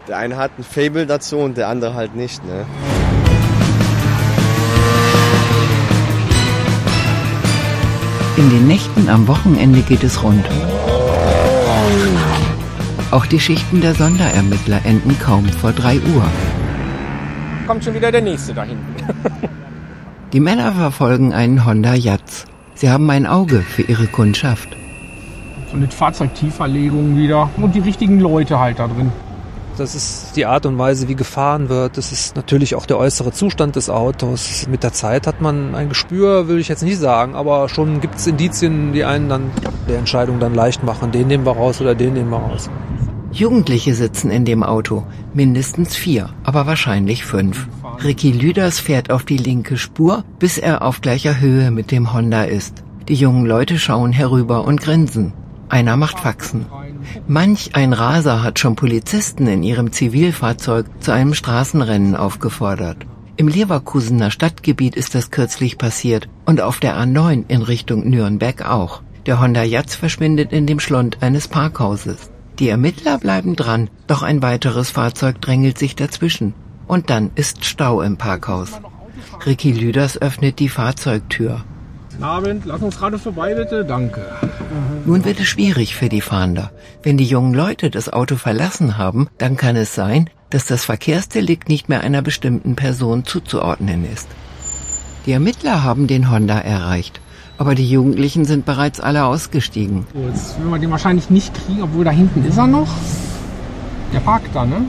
Der 0.06 0.18
eine 0.18 0.36
hat 0.36 0.52
ein 0.56 0.62
Fable 0.62 1.04
dazu 1.04 1.38
und 1.38 1.56
der 1.56 1.66
andere 1.66 1.94
halt 1.94 2.14
nicht, 2.14 2.44
ne? 2.46 2.64
In 8.36 8.50
den 8.50 8.68
Nächten 8.68 9.08
am 9.08 9.26
Wochenende 9.26 9.80
geht 9.80 10.04
es 10.04 10.22
rund. 10.22 10.44
Auch 13.10 13.26
die 13.26 13.40
Schichten 13.40 13.80
der 13.80 13.94
Sonderermittler 13.94 14.78
enden 14.84 15.18
kaum 15.18 15.44
vor 15.48 15.72
drei 15.72 15.96
Uhr. 15.96 16.24
Kommt 17.66 17.82
schon 17.82 17.94
wieder 17.94 18.12
der 18.12 18.22
nächste 18.22 18.54
dahin. 18.54 18.78
Die 20.32 20.40
Männer 20.40 20.70
verfolgen 20.70 21.32
einen 21.32 21.66
Honda 21.66 21.94
Jazz. 21.94 22.46
Sie 22.82 22.90
haben 22.90 23.08
ein 23.10 23.28
Auge 23.28 23.60
für 23.60 23.82
ihre 23.82 24.08
Kundschaft. 24.08 24.76
So 25.70 25.76
eine 25.76 25.86
Fahrzeugtieferlegung 25.86 27.16
wieder 27.16 27.48
und 27.58 27.76
die 27.76 27.78
richtigen 27.78 28.18
Leute 28.18 28.58
halt 28.58 28.80
da 28.80 28.88
drin. 28.88 29.12
Das 29.78 29.94
ist 29.94 30.32
die 30.34 30.46
Art 30.46 30.66
und 30.66 30.78
Weise, 30.78 31.06
wie 31.06 31.14
gefahren 31.14 31.68
wird. 31.68 31.96
Das 31.96 32.10
ist 32.10 32.34
natürlich 32.34 32.74
auch 32.74 32.84
der 32.84 32.98
äußere 32.98 33.30
Zustand 33.30 33.76
des 33.76 33.88
Autos. 33.88 34.66
Mit 34.68 34.82
der 34.82 34.92
Zeit 34.92 35.28
hat 35.28 35.40
man 35.40 35.76
ein 35.76 35.90
Gespür, 35.90 36.48
will 36.48 36.58
ich 36.58 36.66
jetzt 36.66 36.82
nicht 36.82 36.98
sagen, 36.98 37.36
aber 37.36 37.68
schon 37.68 38.00
gibt 38.00 38.16
es 38.16 38.26
Indizien, 38.26 38.92
die 38.92 39.04
einen 39.04 39.28
dann 39.28 39.52
der 39.88 39.98
Entscheidung 39.98 40.40
dann 40.40 40.52
leicht 40.52 40.82
machen. 40.82 41.12
Den 41.12 41.28
nehmen 41.28 41.46
wir 41.46 41.52
raus 41.52 41.80
oder 41.80 41.94
den 41.94 42.14
nehmen 42.14 42.30
wir 42.30 42.38
raus. 42.38 42.68
Jugendliche 43.30 43.94
sitzen 43.94 44.28
in 44.32 44.44
dem 44.44 44.64
Auto, 44.64 45.04
mindestens 45.34 45.94
vier, 45.94 46.30
aber 46.42 46.66
wahrscheinlich 46.66 47.24
fünf. 47.24 47.68
Ricky 48.02 48.32
Lüders 48.32 48.80
fährt 48.80 49.10
auf 49.10 49.24
die 49.24 49.36
linke 49.36 49.76
Spur, 49.76 50.24
bis 50.38 50.58
er 50.58 50.82
auf 50.82 51.00
gleicher 51.00 51.40
Höhe 51.40 51.70
mit 51.70 51.90
dem 51.90 52.12
Honda 52.12 52.44
ist. 52.44 52.82
Die 53.08 53.14
jungen 53.14 53.46
Leute 53.46 53.78
schauen 53.78 54.12
herüber 54.12 54.64
und 54.64 54.80
grinsen. 54.80 55.32
Einer 55.68 55.96
macht 55.96 56.20
Faxen. 56.20 56.66
Manch 57.26 57.74
ein 57.74 57.92
Raser 57.92 58.42
hat 58.42 58.58
schon 58.58 58.76
Polizisten 58.76 59.46
in 59.46 59.62
ihrem 59.62 59.92
Zivilfahrzeug 59.92 60.86
zu 61.00 61.12
einem 61.12 61.34
Straßenrennen 61.34 62.14
aufgefordert. 62.16 62.98
Im 63.36 63.48
Leverkusener 63.48 64.30
Stadtgebiet 64.30 64.94
ist 64.94 65.14
das 65.14 65.30
kürzlich 65.30 65.78
passiert 65.78 66.28
und 66.44 66.60
auf 66.60 66.80
der 66.80 66.96
A9 66.96 67.44
in 67.48 67.62
Richtung 67.62 68.08
Nürnberg 68.08 68.68
auch. 68.68 69.02
Der 69.26 69.40
Honda 69.40 69.62
Jazz 69.62 69.94
verschwindet 69.94 70.52
in 70.52 70.66
dem 70.66 70.80
Schlund 70.80 71.22
eines 71.22 71.48
Parkhauses. 71.48 72.30
Die 72.58 72.68
Ermittler 72.68 73.18
bleiben 73.18 73.56
dran, 73.56 73.88
doch 74.06 74.22
ein 74.22 74.42
weiteres 74.42 74.90
Fahrzeug 74.90 75.40
drängelt 75.40 75.78
sich 75.78 75.96
dazwischen. 75.96 76.54
Und 76.86 77.10
dann 77.10 77.30
ist 77.34 77.64
Stau 77.64 78.02
im 78.02 78.16
Parkhaus. 78.16 78.70
Ricky 79.46 79.72
Lüders 79.72 80.20
öffnet 80.20 80.58
die 80.58 80.68
Fahrzeugtür. 80.68 81.64
Guten 82.10 82.24
Abend, 82.24 82.64
lass 82.66 82.82
uns 82.82 82.98
gerade 82.98 83.18
vorbei 83.18 83.54
bitte, 83.54 83.84
danke. 83.84 84.20
Nun 85.06 85.24
wird 85.24 85.40
es 85.40 85.46
schwierig 85.46 85.96
für 85.96 86.08
die 86.08 86.20
Fahnder. 86.20 86.70
Wenn 87.02 87.16
die 87.16 87.24
jungen 87.24 87.54
Leute 87.54 87.90
das 87.90 88.12
Auto 88.12 88.36
verlassen 88.36 88.98
haben, 88.98 89.28
dann 89.38 89.56
kann 89.56 89.76
es 89.76 89.94
sein, 89.94 90.28
dass 90.50 90.66
das 90.66 90.84
Verkehrsdelikt 90.84 91.68
nicht 91.68 91.88
mehr 91.88 92.02
einer 92.02 92.22
bestimmten 92.22 92.76
Person 92.76 93.24
zuzuordnen 93.24 94.04
ist. 94.10 94.28
Die 95.24 95.32
Ermittler 95.32 95.82
haben 95.82 96.06
den 96.06 96.30
Honda 96.30 96.58
erreicht, 96.58 97.20
aber 97.58 97.74
die 97.74 97.88
Jugendlichen 97.88 98.44
sind 98.44 98.66
bereits 98.66 99.00
alle 99.00 99.24
ausgestiegen. 99.24 100.06
Jetzt 100.28 100.60
will 100.60 100.66
man 100.66 100.80
den 100.80 100.90
wahrscheinlich 100.90 101.30
nicht 101.30 101.54
kriegen, 101.54 101.82
obwohl 101.82 102.04
da 102.04 102.10
hinten 102.10 102.44
ist 102.44 102.58
er 102.58 102.66
noch. 102.66 102.88
Der 104.12 104.20
parkt 104.20 104.54
da, 104.54 104.66
ne? 104.66 104.84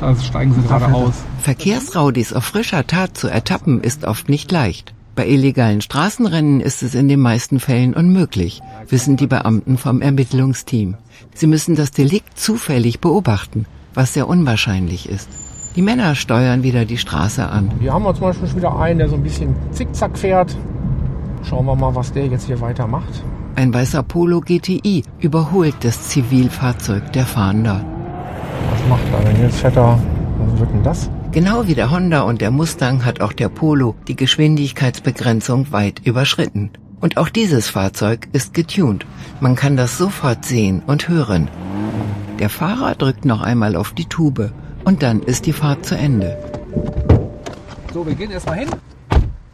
Da 0.00 0.14
steigen 0.16 0.54
sie 0.54 0.62
gerade 0.62 0.92
aus. 0.92 1.14
Verkehrsraudis 1.40 2.32
auf 2.32 2.44
frischer 2.44 2.86
Tat 2.86 3.16
zu 3.16 3.28
ertappen 3.28 3.80
ist 3.80 4.04
oft 4.04 4.28
nicht 4.28 4.50
leicht. 4.52 4.94
Bei 5.16 5.26
illegalen 5.26 5.80
Straßenrennen 5.80 6.60
ist 6.60 6.84
es 6.84 6.94
in 6.94 7.08
den 7.08 7.18
meisten 7.18 7.58
Fällen 7.58 7.94
unmöglich, 7.94 8.60
wissen 8.88 9.16
die 9.16 9.26
Beamten 9.26 9.76
vom 9.76 10.00
Ermittlungsteam. 10.00 10.96
Sie 11.34 11.48
müssen 11.48 11.74
das 11.74 11.90
Delikt 11.90 12.38
zufällig 12.38 13.00
beobachten, 13.00 13.66
was 13.94 14.14
sehr 14.14 14.28
unwahrscheinlich 14.28 15.08
ist. 15.08 15.28
Die 15.74 15.82
Männer 15.82 16.14
steuern 16.14 16.62
wieder 16.62 16.84
die 16.84 16.98
Straße 16.98 17.48
an. 17.48 17.72
Hier 17.80 17.92
haben 17.92 18.04
wir 18.04 18.14
zum 18.14 18.22
Beispiel 18.22 18.46
schon 18.46 18.58
wieder 18.58 18.78
einen, 18.78 19.00
der 19.00 19.08
so 19.08 19.16
ein 19.16 19.22
bisschen 19.24 19.56
zickzack 19.72 20.16
fährt. 20.16 20.56
Schauen 21.42 21.66
wir 21.66 21.74
mal, 21.74 21.96
was 21.96 22.12
der 22.12 22.26
jetzt 22.26 22.46
hier 22.46 22.60
weitermacht. 22.60 23.24
Ein 23.56 23.74
weißer 23.74 24.04
Polo 24.04 24.40
GTI 24.40 25.02
überholt 25.18 25.74
das 25.80 26.08
Zivilfahrzeug 26.08 27.12
der 27.12 27.26
Fahnder. 27.26 27.84
Macht 28.88 29.02
er 29.12 29.20
denn 29.20 29.42
jetzt? 29.42 29.60
Fährt 29.60 29.76
er, 29.76 29.98
was 30.38 30.60
wird 30.60 30.70
denn 30.70 30.82
das? 30.82 31.10
Genau 31.30 31.66
wie 31.66 31.74
der 31.74 31.90
Honda 31.90 32.22
und 32.22 32.40
der 32.40 32.50
Mustang 32.50 33.04
hat 33.04 33.20
auch 33.20 33.34
der 33.34 33.50
Polo 33.50 33.94
die 34.08 34.16
Geschwindigkeitsbegrenzung 34.16 35.72
weit 35.72 36.00
überschritten. 36.06 36.70
Und 37.00 37.18
auch 37.18 37.28
dieses 37.28 37.68
Fahrzeug 37.68 38.28
ist 38.32 38.54
getuned. 38.54 39.04
Man 39.40 39.56
kann 39.56 39.76
das 39.76 39.98
sofort 39.98 40.46
sehen 40.46 40.82
und 40.86 41.08
hören. 41.08 41.48
Der 42.38 42.48
Fahrer 42.48 42.94
drückt 42.94 43.26
noch 43.26 43.42
einmal 43.42 43.76
auf 43.76 43.92
die 43.92 44.06
Tube 44.06 44.52
und 44.84 45.02
dann 45.02 45.20
ist 45.20 45.44
die 45.44 45.52
Fahrt 45.52 45.84
zu 45.84 45.94
Ende. 45.94 46.38
So, 47.92 48.06
wir 48.06 48.14
gehen 48.14 48.30
erstmal 48.30 48.56
hin. 48.60 48.68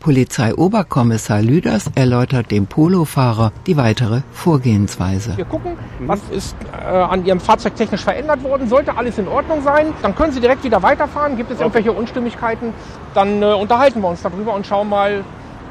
Polizeioberkommissar 0.05 1.41
Lüders 1.41 1.91
erläutert 1.95 2.51
dem 2.51 2.67
Polofahrer 2.67 3.53
die 3.67 3.79
weitere 3.79 4.21
Vorgehensweise. 4.33 5.35
Wir 5.39 5.47
gucken, 5.47 5.79
was 6.01 6.21
ist 6.31 6.55
äh, 6.79 6.85
an 6.85 7.25
Ihrem 7.25 7.41
Fahrzeug 7.41 7.75
technisch 7.75 8.05
verändert 8.05 8.43
worden. 8.43 8.69
Sollte 8.69 8.99
alles 8.99 9.17
in 9.17 9.27
Ordnung 9.27 9.63
sein, 9.63 9.95
dann 10.03 10.15
können 10.15 10.35
Sie 10.35 10.41
direkt 10.41 10.63
wieder 10.63 10.83
weiterfahren. 10.83 11.39
Gibt 11.39 11.51
es 11.51 11.59
irgendwelche 11.59 11.91
Unstimmigkeiten, 11.91 12.75
dann 13.15 13.43
äh, 13.43 13.47
unterhalten 13.55 14.03
wir 14.03 14.09
uns 14.09 14.21
darüber 14.21 14.53
und 14.55 14.67
schauen 14.67 14.91
mal, 14.91 15.25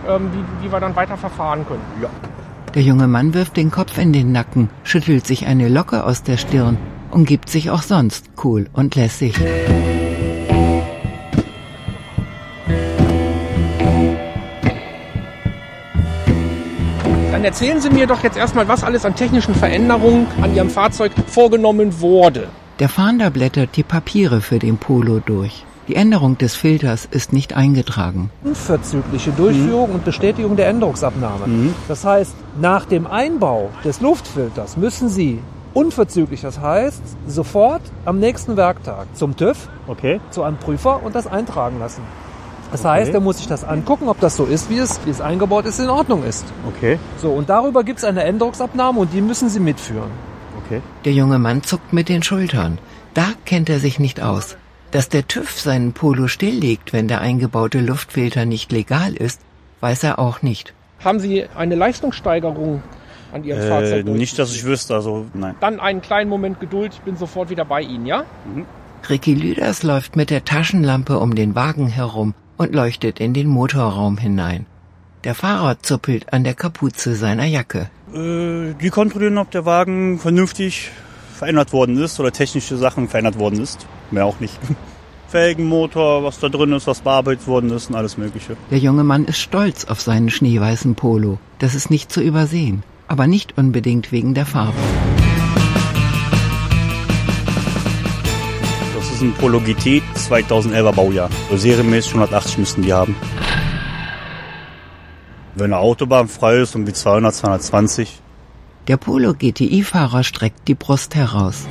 ähm, 0.09 0.31
wie, 0.33 0.65
wie 0.65 0.71
wir 0.71 0.79
dann 0.79 0.95
weiter 0.95 1.15
verfahren 1.15 1.63
können. 1.67 1.83
Ja. 2.01 2.09
Der 2.73 2.81
junge 2.81 3.07
Mann 3.07 3.35
wirft 3.35 3.55
den 3.55 3.69
Kopf 3.69 3.99
in 3.99 4.13
den 4.13 4.31
Nacken, 4.31 4.71
schüttelt 4.83 5.27
sich 5.27 5.45
eine 5.45 5.69
Locke 5.69 6.05
aus 6.05 6.23
der 6.23 6.37
Stirn 6.37 6.79
und 7.11 7.25
gibt 7.25 7.49
sich 7.49 7.69
auch 7.69 7.83
sonst 7.83 8.31
cool 8.43 8.67
und 8.73 8.95
lässig. 8.95 9.35
Dann 17.43 17.51
erzählen 17.51 17.81
Sie 17.81 17.89
mir 17.89 18.07
doch 18.07 18.23
jetzt 18.23 18.37
erstmal, 18.37 18.69
was 18.69 18.85
alles 18.85 19.03
an 19.03 19.15
technischen 19.15 19.53
Veränderungen 19.53 20.27
an 20.41 20.55
Ihrem 20.55 20.69
Fahrzeug 20.69 21.11
vorgenommen 21.27 21.99
wurde. 21.99 22.47
Der 22.79 22.87
Fahnder 22.87 23.31
blättert 23.31 23.75
die 23.75 23.83
Papiere 23.83 24.39
für 24.39 24.59
den 24.59 24.77
Polo 24.77 25.19
durch. 25.19 25.65
Die 25.89 25.97
Änderung 25.97 26.37
des 26.37 26.55
Filters 26.55 27.05
ist 27.11 27.33
nicht 27.33 27.51
eingetragen. 27.53 28.29
Unverzügliche 28.45 29.31
Durchführung 29.31 29.91
und 29.91 30.05
Bestätigung 30.05 30.55
der 30.55 30.69
Änderungsabnahme. 30.69 31.73
Das 31.89 32.05
heißt, 32.05 32.33
nach 32.61 32.85
dem 32.85 33.05
Einbau 33.07 33.71
des 33.83 33.99
Luftfilters 33.99 34.77
müssen 34.77 35.09
Sie 35.09 35.39
unverzüglich, 35.73 36.39
das 36.39 36.61
heißt 36.61 37.01
sofort 37.27 37.81
am 38.05 38.19
nächsten 38.19 38.55
Werktag 38.55 39.07
zum 39.15 39.35
TÜV, 39.35 39.67
Okay. 39.87 40.21
zu 40.29 40.43
einem 40.43 40.55
Prüfer 40.55 41.03
und 41.03 41.13
das 41.13 41.27
eintragen 41.27 41.77
lassen. 41.79 42.03
Das 42.71 42.81
Okay. 42.81 42.89
heißt, 42.89 43.13
er 43.13 43.19
muss 43.19 43.37
sich 43.37 43.47
das 43.47 43.63
angucken, 43.63 44.07
ob 44.09 44.19
das 44.19 44.35
so 44.35 44.45
ist, 44.45 44.69
wie 44.69 44.77
es, 44.79 44.99
wie 45.05 45.09
es 45.11 45.21
eingebaut 45.21 45.65
ist, 45.65 45.79
in 45.79 45.89
Ordnung 45.89 46.23
ist. 46.23 46.45
Okay. 46.67 46.97
So, 47.21 47.31
und 47.31 47.49
darüber 47.49 47.83
gibt 47.83 47.99
es 47.99 48.05
eine 48.05 48.23
Änderungsabnahme 48.23 48.99
und 48.99 49.13
die 49.13 49.21
müssen 49.21 49.49
Sie 49.49 49.59
mitführen. 49.59 50.09
Okay. 50.65 50.81
Der 51.05 51.13
junge 51.13 51.39
Mann 51.39 51.61
zuckt 51.63 51.93
mit 51.93 52.09
den 52.09 52.23
Schultern. 52.23 52.77
Da 53.13 53.25
kennt 53.45 53.69
er 53.69 53.79
sich 53.79 53.99
nicht 53.99 54.21
aus. 54.21 54.57
Dass 54.91 55.09
der 55.09 55.27
TÜV 55.27 55.59
seinen 55.59 55.93
Polo 55.93 56.27
stilllegt, 56.27 56.93
wenn 56.93 57.07
der 57.07 57.21
eingebaute 57.21 57.79
Luftfilter 57.79 58.45
nicht 58.45 58.71
legal 58.71 59.13
ist, 59.13 59.41
weiß 59.81 60.03
er 60.03 60.19
auch 60.19 60.41
nicht. 60.41 60.73
Haben 61.03 61.19
Sie 61.19 61.45
eine 61.55 61.75
Leistungssteigerung 61.75 62.81
an 63.33 63.43
Ihrem 63.43 63.67
Fahrzeug? 63.67 64.07
Äh, 64.07 64.11
nicht, 64.11 64.37
dass 64.39 64.53
ich 64.53 64.63
wüsste, 64.63 64.95
also 64.95 65.25
nein. 65.33 65.55
Dann 65.59 65.79
einen 65.79 66.01
kleinen 66.01 66.29
Moment 66.29 66.59
Geduld, 66.59 66.93
ich 66.93 67.01
bin 67.01 67.17
sofort 67.17 67.49
wieder 67.49 67.65
bei 67.65 67.81
Ihnen, 67.81 68.05
ja? 68.05 68.23
Ricky 69.09 69.33
Lüders 69.33 69.83
läuft 69.83 70.15
mit 70.15 70.29
der 70.29 70.45
Taschenlampe 70.45 71.19
um 71.19 71.35
den 71.35 71.55
Wagen 71.55 71.87
herum 71.87 72.33
und 72.57 72.73
leuchtet 72.73 73.19
in 73.19 73.33
den 73.33 73.47
Motorraum 73.47 74.17
hinein. 74.17 74.65
Der 75.23 75.35
Fahrer 75.35 75.79
zuppelt 75.81 76.33
an 76.33 76.43
der 76.43 76.53
Kapuze 76.53 77.15
seiner 77.15 77.45
Jacke. 77.45 77.89
Äh, 78.13 78.73
die 78.81 78.89
kontrollieren, 78.89 79.37
ob 79.37 79.51
der 79.51 79.65
Wagen 79.65 80.19
vernünftig 80.19 80.91
verändert 81.33 81.73
worden 81.73 81.97
ist 81.97 82.19
oder 82.19 82.31
technische 82.31 82.77
Sachen 82.77 83.07
verändert 83.07 83.39
worden 83.39 83.61
ist. 83.61 83.87
Mehr 84.11 84.25
auch 84.25 84.39
nicht. 84.39 84.59
Felgenmotor, 85.27 86.23
was 86.23 86.39
da 86.39 86.49
drin 86.49 86.73
ist, 86.73 86.85
was 86.85 87.01
bearbeitet 87.01 87.47
worden 87.47 87.71
ist 87.71 87.89
und 87.89 87.95
alles 87.95 88.17
Mögliche. 88.17 88.55
Der 88.69 88.77
junge 88.77 89.03
Mann 89.03 89.25
ist 89.25 89.39
stolz 89.39 89.85
auf 89.85 89.99
seinen 89.99 90.29
schneeweißen 90.29 90.95
Polo. 90.95 91.39
Das 91.57 91.73
ist 91.73 91.89
nicht 91.89 92.11
zu 92.11 92.21
übersehen. 92.21 92.83
Aber 93.07 93.25
nicht 93.27 93.57
unbedingt 93.57 94.11
wegen 94.11 94.33
der 94.33 94.45
Farbe. 94.45 94.77
Das 99.23 99.39
Polo 99.39 99.61
GT 99.61 100.01
2011er 100.15 100.91
Baujahr. 100.91 101.29
So 101.49 101.55
serienmäßig 101.55 102.11
180 102.11 102.57
müssten 102.57 102.81
die 102.81 102.91
haben. 102.91 103.15
Wenn 105.55 105.71
eine 105.71 105.77
Autobahn 105.77 106.27
frei 106.27 106.57
ist, 106.57 106.75
um 106.75 106.85
die 106.85 106.91
200, 106.91 107.33
220, 107.33 108.19
Der 108.89 108.97
Polo 108.97 109.33
GTI-Fahrer 109.33 110.25
streckt 110.25 110.67
die 110.67 110.75
Brust 110.75 111.15
heraus. 111.15 111.67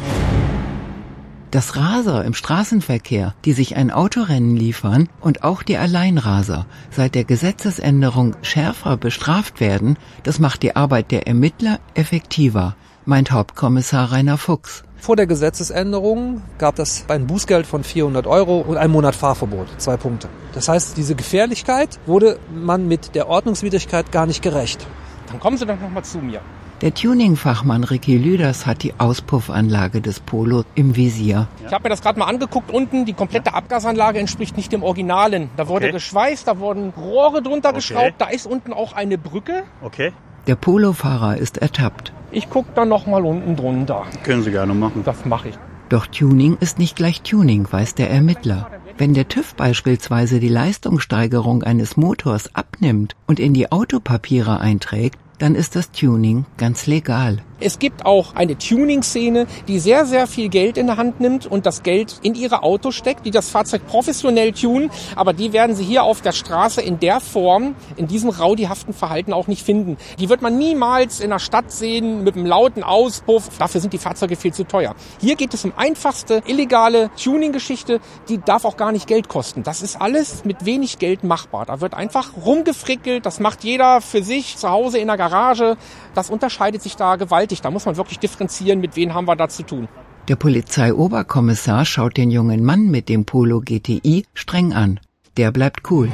Dass 1.51 1.77
Raser 1.77 2.25
im 2.25 2.33
Straßenverkehr, 2.33 3.35
die 3.45 3.53
sich 3.53 3.77
ein 3.77 3.91
Autorennen 3.91 4.57
liefern 4.57 5.11
und 5.21 5.45
auch 5.45 5.63
die 5.63 5.77
Alleinraser 5.77 6.65
seit 6.91 7.15
der 7.15 7.25
Gesetzesänderung 7.25 8.35
schärfer 8.41 8.97
bestraft 8.97 9.61
werden, 9.61 9.99
das 10.23 10.39
macht 10.39 10.63
die 10.63 10.75
Arbeit 10.75 11.11
der 11.11 11.27
Ermittler 11.27 11.81
effektiver, 11.93 12.77
meint 13.05 13.31
Hauptkommissar 13.31 14.11
Rainer 14.11 14.39
Fuchs. 14.39 14.85
Vor 15.03 15.17
der 15.17 15.27
Gesetzesänderung 15.27 16.43
gab 16.59 16.79
es 16.79 17.07
ein 17.09 17.27
Bußgeld 17.27 17.67
von 17.67 17.83
400 17.83 18.25
Euro 18.29 18.61
und 18.61 18.77
einen 18.77 18.93
Monat 18.93 19.17
Fahrverbot. 19.17 19.67
Zwei 19.79 19.97
Punkte. 19.97 20.29
Das 20.55 20.69
heißt, 20.69 20.97
diese 20.97 21.17
Gefährlichkeit 21.17 21.99
wurde 22.07 22.39
man 22.55 22.87
mit 22.87 23.17
der 23.17 23.29
Ordnungswidrigkeit 23.29 24.13
gar 24.13 24.27
nicht 24.27 24.43
gerecht. 24.43 24.87
Dann 25.27 25.41
kommen 25.41 25.57
Sie 25.57 25.67
doch 25.67 25.81
noch 25.81 25.91
mal 25.91 26.05
zu 26.05 26.19
mir. 26.19 26.41
Der 26.83 26.95
Tuningfachmann 26.95 27.83
Ricky 27.83 28.17
Lüders 28.17 28.65
hat 28.65 28.85
die 28.85 28.95
Auspuffanlage 28.99 30.01
des 30.01 30.21
Polo 30.21 30.63
im 30.77 30.95
Visier. 30.95 31.49
Ich 31.67 31.73
habe 31.73 31.83
mir 31.83 31.89
das 31.89 32.01
gerade 32.01 32.21
mal 32.21 32.27
angeguckt. 32.27 32.71
Unten 32.73 33.05
die 33.05 33.13
komplette 33.13 33.55
Abgasanlage 33.55 34.21
entspricht 34.21 34.57
nicht 34.57 34.71
dem 34.71 34.85
Originalen. 34.85 35.51
Da 35.57 35.67
wurde 35.67 35.87
Okay. 35.87 35.95
geschweißt, 35.95 36.47
da 36.47 36.61
wurden 36.61 36.91
Rohre 36.91 37.43
drunter 37.43 37.71
Okay. 37.71 37.77
geschraubt. 37.79 38.15
Da 38.19 38.27
ist 38.27 38.47
unten 38.47 38.73
auch 38.73 38.93
eine 38.93 39.19
Brücke. 39.19 39.65
okay. 39.83 40.13
Der 40.49 40.57
Polofahrer 40.57 41.39
ist 41.39 41.59
ertappt. 41.59 42.13
Ich 42.33 42.51
gucke 42.51 42.71
dann 42.75 42.89
noch 42.89 43.07
mal 43.07 43.25
unten 43.25 43.55
drunter. 43.55 44.05
Können 44.25 44.43
Sie 44.43 44.51
gerne 44.51 44.75
machen. 44.75 45.03
Das 45.05 45.25
mache 45.25 45.51
ich. 45.51 45.59
Doch 45.89 46.07
Tuning 46.07 46.57
ist 46.59 46.79
nicht 46.79 46.97
gleich 46.97 47.23
Tuning, 47.23 47.69
weiß 47.71 47.95
der 47.95 48.11
Ermittler. 48.11 48.69
Wenn 48.99 49.15
der 49.15 49.29
TÜV 49.29 49.55
beispielsweise 49.55 50.41
die 50.41 50.49
Leistungssteigerung 50.49 51.63
eines 51.63 51.97
Motors 51.97 52.55
abnimmt 52.55 53.15
und 53.27 53.39
in 53.39 53.55
die 53.55 53.71
Autopapiere 53.71 54.59
einträgt, 54.59 55.19
dann 55.39 55.55
ist 55.55 55.77
das 55.77 55.93
Tuning 55.93 56.45
ganz 56.57 56.87
legal. 56.87 57.39
Es 57.63 57.79
gibt 57.79 58.05
auch 58.05 58.35
eine 58.35 58.59
Tuning-Szene, 58.59 59.47
die 59.69 59.79
sehr, 59.79 60.05
sehr 60.05 60.27
viel 60.27 60.49
Geld 60.49 60.77
in 60.77 60.87
der 60.87 60.97
Hand 60.97 61.21
nimmt 61.21 61.47
und 61.47 61.65
das 61.67 61.83
Geld 61.83 62.19
in 62.23 62.35
ihre 62.35 62.63
Autos 62.63 62.95
steckt, 62.95 63.25
die 63.25 63.31
das 63.31 63.51
Fahrzeug 63.51 63.87
professionell 63.87 64.53
tunen. 64.53 64.91
Aber 65.17 65.33
die 65.33 65.53
werden 65.53 65.77
Sie 65.77 65.85
hier 65.85 66.03
auf 66.03 66.21
der 66.21 66.33
Straße 66.33 66.83
in 66.83 66.99
der 66.99 67.21
Form, 67.21 67.75
in 67.97 68.09
diesem 68.09 68.31
raudihaften 68.31 68.95
Verhalten 68.95 69.33
auch 69.33 69.47
nicht 69.47 69.65
finden. 69.65 69.97
Die 70.19 70.29
wird 70.29 70.43
man 70.43 70.59
niemals 70.59 71.21
in 71.21 71.31
der 71.31 71.39
Stadt 71.39 71.71
sehen 71.71 72.25
mit 72.25 72.35
einem 72.35 72.47
lauten 72.47 72.83
Auspuff. 72.83 73.49
Dafür 73.59 73.81
sind 73.81 73.93
die 73.93 73.99
Fahrzeuge 73.99 74.37
viel 74.37 74.53
zu 74.53 74.65
teuer. 74.65 74.95
Hier 75.21 75.37
geht 75.37 75.55
es 75.55 75.65
um 75.65 75.73
einfachste, 75.77 76.43
illegale 76.47 77.11
Tuning-Geschichte. 77.23 78.01
Die 78.29 78.39
darf 78.39 78.65
auch 78.65 78.77
gar 78.77 78.93
nicht 78.93 79.07
Geld 79.07 79.29
kosten. 79.29 79.63
Das 79.63 79.83
ist 79.83 80.01
alles 80.01 80.45
mit 80.45 80.65
wenig 80.65 80.99
Geld 80.99 81.25
machbar. 81.25 81.67
Da 81.67 81.81
wird 81.81 81.95
einfach 81.95 82.31
rumgefrickelt. 82.45 83.25
Das 83.25 83.41
macht 83.41 83.65
jeder 83.65 84.01
für 84.01 84.23
sich 84.23 84.57
zu 84.57 84.69
Hause 84.71 84.99
in 84.99 85.07
der 85.07 85.17
Garage. 85.17 85.77
Das 86.15 86.31
unterscheidet 86.31 86.83
sich 86.83 86.97
da 86.97 87.17
gewaltig. 87.17 87.52
Da 87.61 87.71
muss 87.71 87.85
man 87.85 87.97
wirklich 87.97 88.19
differenzieren, 88.19 88.81
mit 88.81 88.97
wem 88.97 89.13
haben 89.15 89.27
wir 89.27 89.37
da 89.37 89.49
zu 89.49 89.63
tun. 89.65 89.89
Der 90.29 90.37
Polizeioberkommissar 90.37 91.85
schaut 91.85 92.17
den 92.17 92.31
jungen 92.31 92.65
Mann 92.65 92.91
mit 92.91 93.09
dem 93.09 93.25
Polo 93.25 93.61
GTI 93.61 94.25
streng 94.35 94.73
an. 94.73 95.01
Der 95.37 95.51
bleibt 95.51 95.91
cool. 95.91 96.09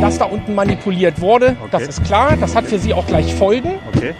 Dass 0.00 0.18
da 0.18 0.24
unten 0.26 0.54
manipuliert 0.54 1.20
wurde, 1.20 1.56
Okay. 1.60 1.68
das 1.72 1.82
ist 1.88 2.04
klar. 2.04 2.36
Das 2.36 2.54
hat 2.54 2.66
für 2.66 2.78
Sie 2.78 2.94
auch 2.94 3.06
gleich 3.06 3.34
Folgen. 3.34 3.72
Okay. 3.94 4.14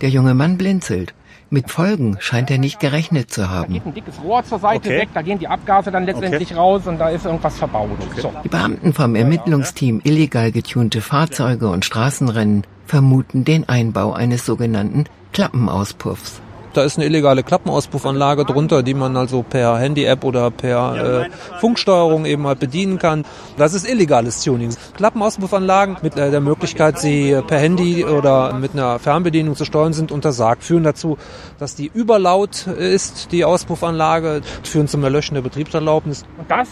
Der 0.00 0.08
junge 0.08 0.34
Mann 0.34 0.56
blinzelt. 0.56 1.14
Mit 1.48 1.70
Folgen 1.70 2.16
scheint 2.18 2.50
er 2.50 2.58
nicht 2.58 2.80
gerechnet 2.80 3.30
zu 3.30 3.42
Da 3.42 3.48
haben. 3.50 3.72
geht 3.72 3.86
ein 3.86 3.94
dickes 3.94 4.20
Rohr 4.22 4.42
zur 4.44 4.58
Seite 4.58 4.88
Okay. 4.88 4.98
weg, 5.02 5.08
da 5.14 5.22
gehen 5.22 5.38
die 5.38 5.46
Abgase 5.46 5.92
dann 5.92 6.04
letztendlich 6.04 6.56
raus 6.56 6.86
und 6.86 6.98
da 6.98 7.08
ist 7.08 7.24
irgendwas 7.24 7.56
verbaut. 7.56 7.90
So. 8.16 8.32
Die 8.42 8.48
Beamten 8.48 8.92
vom 8.92 9.14
Ermittlungsteam 9.14 10.00
illegal 10.02 10.50
getunte 10.50 11.00
Fahrzeuge 11.00 11.68
und 11.68 11.84
Straßenrennen 11.84 12.64
vermuten 12.84 13.44
den 13.44 13.68
Einbau 13.68 14.12
eines 14.12 14.44
sogenannten 14.44 15.04
Klappenauspuffs. 15.32 16.40
Da 16.76 16.82
ist 16.82 16.98
eine 16.98 17.06
illegale 17.06 17.42
Klappenauspuffanlage 17.42 18.44
drunter, 18.44 18.82
die 18.82 18.92
man 18.92 19.16
also 19.16 19.42
per 19.42 19.78
Handy-App 19.78 20.24
oder 20.24 20.50
per 20.50 21.22
äh, 21.24 21.30
Funksteuerung 21.58 22.26
eben 22.26 22.46
halt 22.46 22.58
bedienen 22.58 22.98
kann. 22.98 23.24
Das 23.56 23.72
ist 23.72 23.88
illegales 23.88 24.44
Tuning. 24.44 24.76
Klappenauspuffanlagen 24.94 25.96
mit 26.02 26.18
äh, 26.18 26.30
der 26.30 26.42
Möglichkeit, 26.42 26.98
sie 26.98 27.40
per 27.46 27.58
Handy 27.58 28.04
oder 28.04 28.52
mit 28.52 28.74
einer 28.74 28.98
Fernbedienung 28.98 29.56
zu 29.56 29.64
steuern, 29.64 29.94
sind 29.94 30.12
untersagt. 30.12 30.64
Führen 30.64 30.84
dazu, 30.84 31.16
dass 31.58 31.76
die 31.76 31.90
überlaut 31.94 32.66
ist, 32.66 33.32
die 33.32 33.46
Auspuffanlage, 33.46 34.42
führen 34.62 34.86
zum 34.86 35.02
Erlöschen 35.02 35.34
der 35.34 35.42
Betriebserlaubnis. 35.42 36.26
Und 36.36 36.50
das 36.50 36.68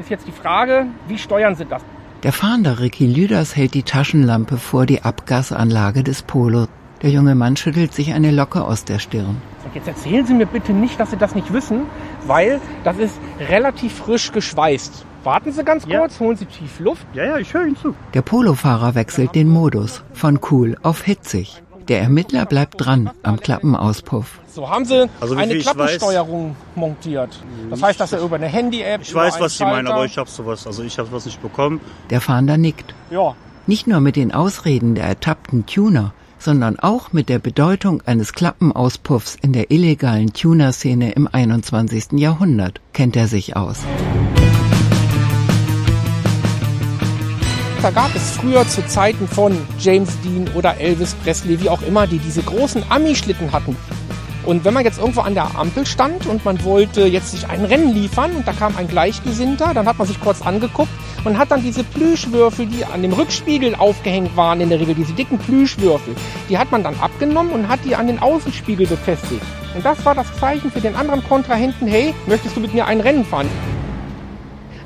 ist 0.00 0.10
jetzt 0.10 0.26
die 0.26 0.32
Frage, 0.32 0.86
wie 1.06 1.16
steuern 1.18 1.54
Sie 1.54 1.64
das? 1.64 1.82
Der 2.24 2.32
Fahnder 2.32 2.80
Ricky 2.80 3.06
Lüders 3.06 3.54
hält 3.54 3.74
die 3.74 3.84
Taschenlampe 3.84 4.56
vor 4.56 4.84
die 4.84 5.02
Abgasanlage 5.02 6.02
des 6.02 6.22
Polo. 6.22 6.66
Der 7.04 7.10
junge 7.12 7.34
Mann 7.36 7.54
schüttelt 7.56 7.92
sich 7.94 8.12
eine 8.14 8.30
Locke 8.32 8.64
aus 8.64 8.84
der 8.84 8.98
Stirn. 8.98 9.40
Und 9.64 9.74
jetzt 9.74 9.86
erzählen 9.86 10.26
Sie 10.26 10.34
mir 10.34 10.46
bitte 10.46 10.72
nicht, 10.72 10.98
dass 10.98 11.10
Sie 11.10 11.16
das 11.18 11.34
nicht 11.34 11.52
wissen, 11.52 11.82
weil 12.26 12.60
das 12.82 12.96
ist 12.96 13.14
relativ 13.38 13.92
frisch 13.98 14.32
geschweißt. 14.32 15.04
Warten 15.22 15.52
Sie 15.52 15.62
ganz 15.64 15.84
Ja. 15.86 16.00
kurz, 16.00 16.18
holen 16.18 16.36
Sie 16.38 16.46
tief 16.46 16.80
Luft. 16.80 17.06
Ja, 17.12 17.24
ja, 17.24 17.36
ich 17.38 17.52
höre 17.52 17.66
Ihnen 17.66 17.76
zu. 17.76 17.94
Der 18.14 18.22
Polofahrer 18.22 18.94
wechselt 18.94 19.34
den 19.34 19.48
Modus 19.48 20.02
von 20.14 20.40
cool 20.50 20.78
auf 20.82 21.02
hitzig. 21.02 21.62
Der 21.88 22.00
Ermittler 22.00 22.46
bleibt 22.46 22.74
dran 22.82 23.10
am 23.22 23.38
Klappenauspuff. 23.38 24.40
So 24.48 24.70
haben 24.70 24.86
Sie 24.86 25.06
Also 25.20 25.36
eine 25.36 25.58
Klappensteuerung 25.58 26.56
montiert. 26.74 27.38
Das 27.68 27.82
heißt, 27.82 28.00
dass 28.00 28.14
er 28.14 28.22
über 28.22 28.36
eine 28.36 28.46
Handy-App. 28.46 29.02
Ich 29.02 29.14
weiß, 29.14 29.38
was 29.40 29.58
Sie 29.58 29.64
meinen, 29.64 29.84
Schalter- 29.86 29.94
aber 29.94 30.04
ich 30.06 30.16
habe 30.16 30.30
sowas. 30.30 30.66
Also 30.66 30.82
ich 30.82 30.98
habe 30.98 31.12
was 31.12 31.26
nicht 31.26 31.42
bekommen. 31.42 31.80
Der 32.08 32.22
Fahnder 32.22 32.56
nickt. 32.56 32.94
Ja, 33.10 33.34
Nicht 33.66 33.86
nur 33.86 34.00
mit 34.00 34.16
den 34.16 34.32
Ausreden 34.32 34.94
der 34.94 35.04
ertappten 35.06 35.64
Tuner, 35.66 36.12
sondern 36.44 36.78
auch 36.78 37.12
mit 37.12 37.30
der 37.30 37.38
Bedeutung 37.38 38.02
eines 38.04 38.34
Klappenauspuffs 38.34 39.36
in 39.40 39.54
der 39.54 39.70
illegalen 39.70 40.34
Tuner-Szene 40.34 41.12
im 41.12 41.26
21. 41.26 42.12
Jahrhundert 42.12 42.82
kennt 42.92 43.16
er 43.16 43.28
sich 43.28 43.56
aus. 43.56 43.78
Da 47.80 47.90
gab 47.90 48.14
es 48.14 48.32
früher 48.32 48.68
zu 48.68 48.86
Zeiten 48.86 49.26
von 49.26 49.56
James 49.78 50.10
Dean 50.22 50.48
oder 50.54 50.78
Elvis 50.78 51.14
Presley, 51.14 51.60
wie 51.62 51.70
auch 51.70 51.82
immer, 51.82 52.06
die 52.06 52.18
diese 52.18 52.42
großen 52.42 52.82
Ami-Schlitten 52.90 53.52
hatten. 53.52 53.76
Und 54.46 54.64
wenn 54.64 54.74
man 54.74 54.84
jetzt 54.84 54.98
irgendwo 54.98 55.22
an 55.22 55.34
der 55.34 55.58
Ampel 55.58 55.86
stand 55.86 56.26
und 56.26 56.44
man 56.44 56.62
wollte 56.64 57.06
jetzt 57.06 57.30
sich 57.30 57.48
ein 57.48 57.64
Rennen 57.64 57.94
liefern 57.94 58.32
und 58.32 58.46
da 58.46 58.52
kam 58.52 58.76
ein 58.76 58.88
Gleichgesinnter, 58.88 59.72
dann 59.72 59.86
hat 59.86 59.96
man 59.96 60.06
sich 60.06 60.20
kurz 60.20 60.42
angeguckt 60.42 60.90
und 61.24 61.38
hat 61.38 61.50
dann 61.50 61.62
diese 61.62 61.82
Plüschwürfel, 61.82 62.66
die 62.66 62.84
an 62.84 63.00
dem 63.00 63.14
Rückspiegel 63.14 63.74
aufgehängt 63.74 64.36
waren, 64.36 64.60
in 64.60 64.68
der 64.68 64.80
Regel 64.80 64.94
diese 64.94 65.14
dicken 65.14 65.38
Plüschwürfel, 65.38 66.14
die 66.50 66.58
hat 66.58 66.70
man 66.70 66.82
dann 66.82 66.94
abgenommen 67.00 67.52
und 67.52 67.68
hat 67.68 67.80
die 67.84 67.96
an 67.96 68.06
den 68.06 68.18
Außenspiegel 68.18 68.86
befestigt. 68.86 69.42
Und 69.74 69.84
das 69.84 70.04
war 70.04 70.14
das 70.14 70.26
Zeichen 70.38 70.70
für 70.70 70.80
den 70.80 70.94
anderen 70.94 71.24
Kontrahenten, 71.24 71.88
hey, 71.88 72.14
möchtest 72.26 72.54
du 72.56 72.60
mit 72.60 72.74
mir 72.74 72.86
ein 72.86 73.00
Rennen 73.00 73.24
fahren? 73.24 73.48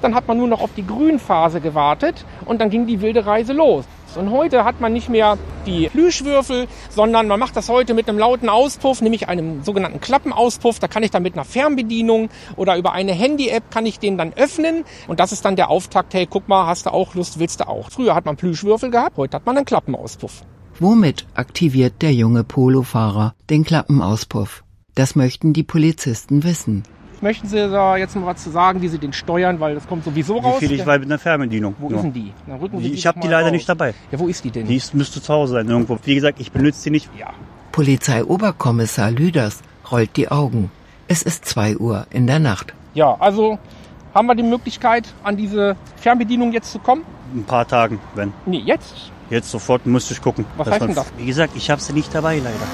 Dann 0.00 0.14
hat 0.14 0.28
man 0.28 0.36
nur 0.36 0.46
noch 0.46 0.60
auf 0.60 0.70
die 0.76 0.86
Grünphase 0.86 1.60
gewartet 1.60 2.24
und 2.44 2.60
dann 2.60 2.70
ging 2.70 2.86
die 2.86 3.00
wilde 3.00 3.26
Reise 3.26 3.52
los. 3.52 3.84
Und 4.16 4.30
heute 4.30 4.64
hat 4.64 4.80
man 4.80 4.92
nicht 4.92 5.08
mehr 5.08 5.38
die 5.66 5.88
Plüschwürfel, 5.88 6.66
sondern 6.90 7.28
man 7.28 7.38
macht 7.38 7.56
das 7.56 7.68
heute 7.68 7.94
mit 7.94 8.08
einem 8.08 8.18
lauten 8.18 8.48
Auspuff, 8.48 9.00
nämlich 9.00 9.28
einem 9.28 9.62
sogenannten 9.62 10.00
Klappenauspuff. 10.00 10.78
Da 10.78 10.88
kann 10.88 11.02
ich 11.02 11.10
dann 11.10 11.22
mit 11.22 11.34
einer 11.34 11.44
Fernbedienung 11.44 12.30
oder 12.56 12.76
über 12.76 12.92
eine 12.92 13.12
Handy-App 13.12 13.70
kann 13.70 13.86
ich 13.86 13.98
den 13.98 14.18
dann 14.18 14.32
öffnen. 14.34 14.84
Und 15.06 15.20
das 15.20 15.32
ist 15.32 15.44
dann 15.44 15.56
der 15.56 15.70
Auftakt, 15.70 16.14
hey, 16.14 16.26
guck 16.28 16.48
mal, 16.48 16.66
hast 16.66 16.86
du 16.86 16.92
auch 16.92 17.14
Lust, 17.14 17.38
willst 17.38 17.60
du 17.60 17.68
auch. 17.68 17.90
Früher 17.90 18.14
hat 18.14 18.24
man 18.24 18.36
Plüschwürfel 18.36 18.90
gehabt, 18.90 19.16
heute 19.16 19.36
hat 19.36 19.46
man 19.46 19.56
einen 19.56 19.66
Klappenauspuff. 19.66 20.42
Womit 20.80 21.26
aktiviert 21.34 22.02
der 22.02 22.12
junge 22.12 22.44
Polofahrer 22.44 23.34
den 23.50 23.64
Klappenauspuff? 23.64 24.62
Das 24.94 25.16
möchten 25.16 25.52
die 25.52 25.64
Polizisten 25.64 26.44
wissen. 26.44 26.84
Möchten 27.20 27.48
Sie 27.48 27.56
da 27.56 27.96
jetzt 27.96 28.14
noch 28.14 28.26
was 28.26 28.42
zu 28.44 28.50
sagen, 28.50 28.80
wie 28.80 28.88
Sie 28.88 28.98
den 28.98 29.12
steuern, 29.12 29.58
weil 29.60 29.74
das 29.74 29.86
kommt 29.88 30.04
sowieso 30.04 30.36
Wie 30.36 30.38
raus? 30.46 30.58
viel 30.58 30.70
ich 30.72 30.86
weiß 30.86 31.00
mit 31.00 31.08
einer 31.08 31.18
Fernbedienung. 31.18 31.74
wo 31.78 31.88
ist 31.88 32.02
denn 32.02 32.12
die? 32.12 32.32
Dann 32.46 32.58
rücken 32.58 32.78
Sie 32.78 32.90
Die- 32.90 32.94
Ich 32.94 33.06
habe 33.06 33.18
die 33.20 33.26
leider 33.28 33.46
raus. 33.46 33.52
nicht 33.52 33.68
dabei. 33.68 33.94
Ja, 34.12 34.18
wo 34.20 34.28
ist 34.28 34.44
die 34.44 34.50
denn? 34.50 34.66
Die 34.66 34.76
ist, 34.76 34.94
müsste 34.94 35.20
zu 35.20 35.32
Hause 35.32 35.54
sein 35.54 35.68
irgendwo. 35.68 35.98
Wie 36.04 36.14
gesagt, 36.14 36.40
ich 36.40 36.52
benutze 36.52 36.84
die 36.84 36.90
nicht. 36.90 37.08
ja. 37.18 37.30
Polizeioberkommissar 37.72 39.10
Lüders 39.10 39.60
rollt 39.90 40.16
die 40.16 40.28
Augen. 40.30 40.70
Es 41.08 41.22
ist 41.22 41.44
zwei 41.44 41.76
Uhr 41.76 42.06
in 42.10 42.26
der 42.26 42.38
Nacht. 42.38 42.74
Ja, 42.94 43.16
also 43.18 43.58
haben 44.14 44.26
wir 44.26 44.34
die 44.34 44.42
Möglichkeit, 44.42 45.04
an 45.22 45.36
diese 45.36 45.76
Fernbedienung 45.96 46.52
jetzt 46.52 46.70
zu 46.72 46.78
kommen? 46.78 47.02
Ein 47.34 47.44
paar 47.44 47.66
Tagen, 47.66 47.98
wenn. 48.14 48.32
Nee, 48.46 48.62
jetzt. 48.64 49.10
Jetzt 49.30 49.50
sofort 49.50 49.86
müsste 49.86 50.14
ich 50.14 50.20
gucken. 50.22 50.44
Was 50.56 50.70
heißt 50.70 50.80
denn 50.82 50.94
das? 50.94 51.12
Wie 51.18 51.26
gesagt, 51.26 51.52
ich 51.56 51.70
habe 51.70 51.80
sie 51.80 51.92
nicht 51.92 52.14
dabei 52.14 52.36
leider. 52.36 52.66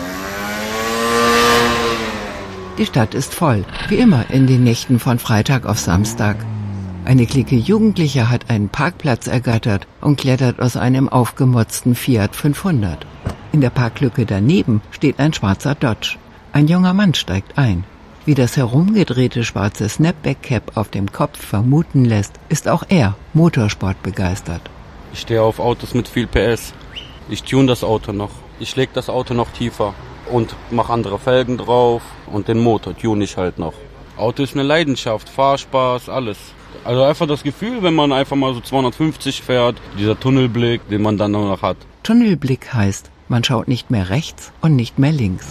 Die 2.77 2.87
Stadt 2.87 3.15
ist 3.15 3.33
voll, 3.33 3.65
wie 3.89 3.95
immer 3.95 4.29
in 4.31 4.49
den 4.49 4.65
Nächten 4.65 4.99
von 4.99 5.21
Freitag 5.21 5.65
auf 5.65 5.79
Samstag. 5.79 6.45
Eine 7.05 7.25
Clique 7.25 7.55
Jugendlicher 7.55 8.29
hat 8.29 8.51
einen 8.51 8.69
Parkplatz 8.69 9.29
ergattert 9.29 9.87
und 10.01 10.19
klettert 10.19 10.61
aus 10.61 10.77
einem 10.77 11.09
aufgemotzten 11.09 11.95
Fiat 11.95 12.35
500. 12.35 13.07
In 13.53 13.61
der 13.61 13.71
Parklücke 13.71 14.27
daneben 14.27 14.83
steht 14.91 15.21
ein 15.21 15.33
schwarzer 15.33 15.77
Dodge. 15.77 16.17
Ein 16.53 16.67
junger 16.67 16.95
Mann 16.95 17.15
steigt 17.15 17.57
ein. 17.59 17.85
Wie 18.25 18.35
das 18.35 18.57
herumgedrehte 18.57 19.45
schwarze 19.45 19.89
Snapback-Cap 19.89 20.77
auf 20.77 20.89
dem 20.89 21.13
Kopf 21.13 21.39
vermuten 21.39 22.05
lässt, 22.05 22.33
ist 22.49 22.69
auch 22.69 22.83
er 22.89 23.15
Motorsport 23.35 24.03
begeistert. 24.03 24.63
Ich 25.13 25.21
stehe 25.21 25.43
auf 25.43 25.61
Autos 25.61 25.95
mit 25.95 26.09
viel 26.09 26.27
PS. 26.27 26.73
Ich 27.29 27.45
tune 27.45 27.69
das 27.69 27.85
Auto 27.85 28.11
noch. 28.11 28.33
Ich 28.59 28.75
leg 28.75 28.91
das 28.95 29.09
Auto 29.09 29.33
noch 29.33 29.51
tiefer 29.51 29.95
und 30.31 30.55
mache 30.71 30.93
andere 30.93 31.19
Felgen 31.19 31.59
drauf 31.59 32.03
und 32.27 32.49
den 32.49 32.59
Motor 32.59 32.97
tune 32.97 33.25
ich 33.25 33.37
halt 33.37 33.59
noch. 33.59 33.75
Auto 34.17 34.43
ist 34.43 34.55
eine 34.55 34.63
Leidenschaft, 34.63 35.29
Fahrspaß, 35.29 36.09
alles. 36.09 36.39
Also 36.85 37.03
einfach 37.03 37.27
das 37.27 37.43
Gefühl, 37.43 37.83
wenn 37.83 37.95
man 37.95 38.13
einfach 38.13 38.37
mal 38.37 38.55
so 38.55 38.61
250 38.61 39.43
fährt, 39.43 39.77
dieser 39.99 40.19
Tunnelblick, 40.19 40.89
den 40.89 41.03
man 41.03 41.19
dann 41.19 41.33
noch 41.33 41.63
hat. 41.63 41.77
Tunnelblick 42.03 42.75
heißt, 42.75 43.11
man 43.29 43.43
schaut 43.43 43.69
nicht 43.69 43.91
mehr 43.91 44.11
rechts 44.11 44.53
und 44.61 44.77
nicht 44.77 44.99
mehr 44.99 45.13
links. 45.13 45.47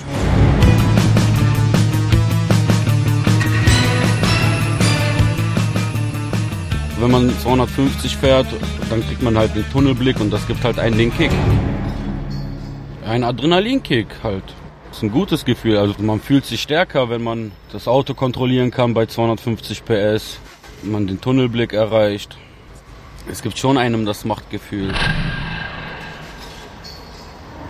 Wenn 7.00 7.12
man 7.12 7.38
250 7.42 8.16
fährt, 8.16 8.48
dann 8.90 9.06
kriegt 9.06 9.22
man 9.22 9.38
halt 9.38 9.56
den 9.56 9.70
Tunnelblick 9.72 10.22
und 10.22 10.32
das 10.32 10.48
gibt 10.48 10.64
halt 10.64 10.80
einen 10.80 10.98
den 10.98 11.14
Kick. 11.14 11.32
Ein 13.06 13.26
Adrenalinkick 13.26 14.08
halt. 14.24 14.44
Das 14.94 15.00
ist 15.00 15.10
ein 15.10 15.12
gutes 15.12 15.44
Gefühl. 15.44 15.80
Also 15.80 15.96
man 16.04 16.20
fühlt 16.20 16.46
sich 16.46 16.62
stärker, 16.62 17.10
wenn 17.10 17.24
man 17.24 17.52
das 17.72 17.88
Auto 17.88 18.14
kontrollieren 18.14 18.70
kann 18.70 18.94
bei 18.94 19.08
250 19.08 19.86
PS, 19.86 20.38
wenn 20.84 20.92
man 20.92 21.08
den 21.08 21.20
Tunnelblick 21.20 21.74
erreicht. 21.74 22.38
Es 23.28 23.42
gibt 23.42 23.58
schon 23.58 23.80
einem 23.80 24.06
das 24.06 24.24
Machtgefühl. 24.24 24.94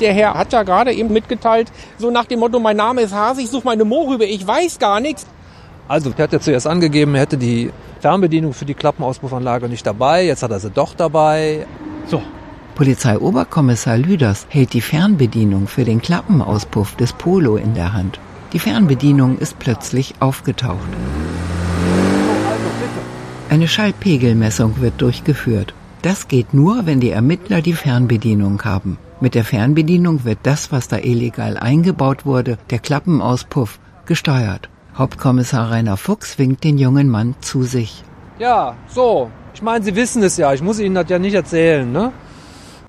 Der 0.02 0.12
Herr 0.12 0.34
hat 0.34 0.52
ja 0.52 0.64
gerade 0.64 0.92
eben 0.92 1.14
mitgeteilt, 1.14 1.72
so 1.98 2.12
nach 2.12 2.26
dem 2.26 2.40
Motto, 2.40 2.60
mein 2.60 2.76
Name 2.76 3.00
ist 3.00 3.14
Hase, 3.14 3.42
ich 3.42 3.50
suche 3.50 3.68
meine 3.68 3.86
Mohrrübe, 3.86 4.26
ich 4.26 4.46
weiß 4.46 4.78
gar 4.78 5.00
nichts. 5.00 5.26
Also, 5.88 6.12
er 6.18 6.24
hat 6.26 6.34
ja 6.34 6.42
zuerst 6.42 6.68
angegeben, 6.68 7.16
er 7.16 7.22
hätte 7.22 7.38
die 7.38 7.72
Fernbedienung 8.02 8.52
für 8.52 8.66
die 8.66 8.74
Klappenauspuffanlage 8.74 9.70
nicht 9.70 9.88
dabei. 9.88 10.26
Jetzt 10.26 10.44
hat 10.44 10.52
er 10.52 10.60
sie 10.60 10.72
doch 10.72 10.94
dabei. 10.94 11.68
So. 12.06 12.22
Polizeioberkommissar 12.76 13.98
Lüders 13.98 14.46
hält 14.50 14.74
die 14.74 14.82
Fernbedienung 14.82 15.68
für 15.68 15.86
den 15.86 16.02
Klappenauspuff 16.02 16.96
des 16.96 17.14
Polo 17.14 17.56
in 17.56 17.74
der 17.74 17.94
Hand. 17.94 18.20
Die 18.54 18.60
Fernbedienung 18.60 19.38
ist 19.38 19.60
plötzlich 19.60 20.16
aufgetaucht. 20.20 20.88
Eine 23.50 23.68
Schallpegelmessung 23.68 24.82
wird 24.82 25.02
durchgeführt. 25.02 25.74
Das 26.02 26.28
geht 26.28 26.54
nur, 26.54 26.86
wenn 26.86 27.00
die 27.00 27.12
Ermittler 27.12 27.62
die 27.62 27.74
Fernbedienung 27.74 28.64
haben. 28.64 28.98
Mit 29.22 29.36
der 29.36 29.44
Fernbedienung 29.46 30.26
wird 30.26 30.40
das, 30.44 30.72
was 30.72 30.88
da 30.88 30.98
illegal 30.98 31.58
eingebaut 31.58 32.26
wurde, 32.26 32.58
der 32.72 32.80
Klappenauspuff, 32.80 33.80
gesteuert. 34.06 34.70
Hauptkommissar 34.96 35.72
Rainer 35.72 35.98
Fuchs 35.98 36.38
winkt 36.38 36.64
den 36.64 36.78
jungen 36.78 37.10
Mann 37.10 37.36
zu 37.40 37.64
sich. 37.64 38.04
Ja, 38.38 38.76
so. 38.88 39.30
Ich 39.54 39.62
meine, 39.62 39.84
Sie 39.84 39.96
wissen 39.96 40.24
es 40.24 40.38
ja. 40.38 40.54
Ich 40.54 40.62
muss 40.62 40.80
Ihnen 40.80 40.96
das 40.96 41.10
ja 41.10 41.20
nicht 41.20 41.36
erzählen, 41.36 41.92
ne? 41.92 42.12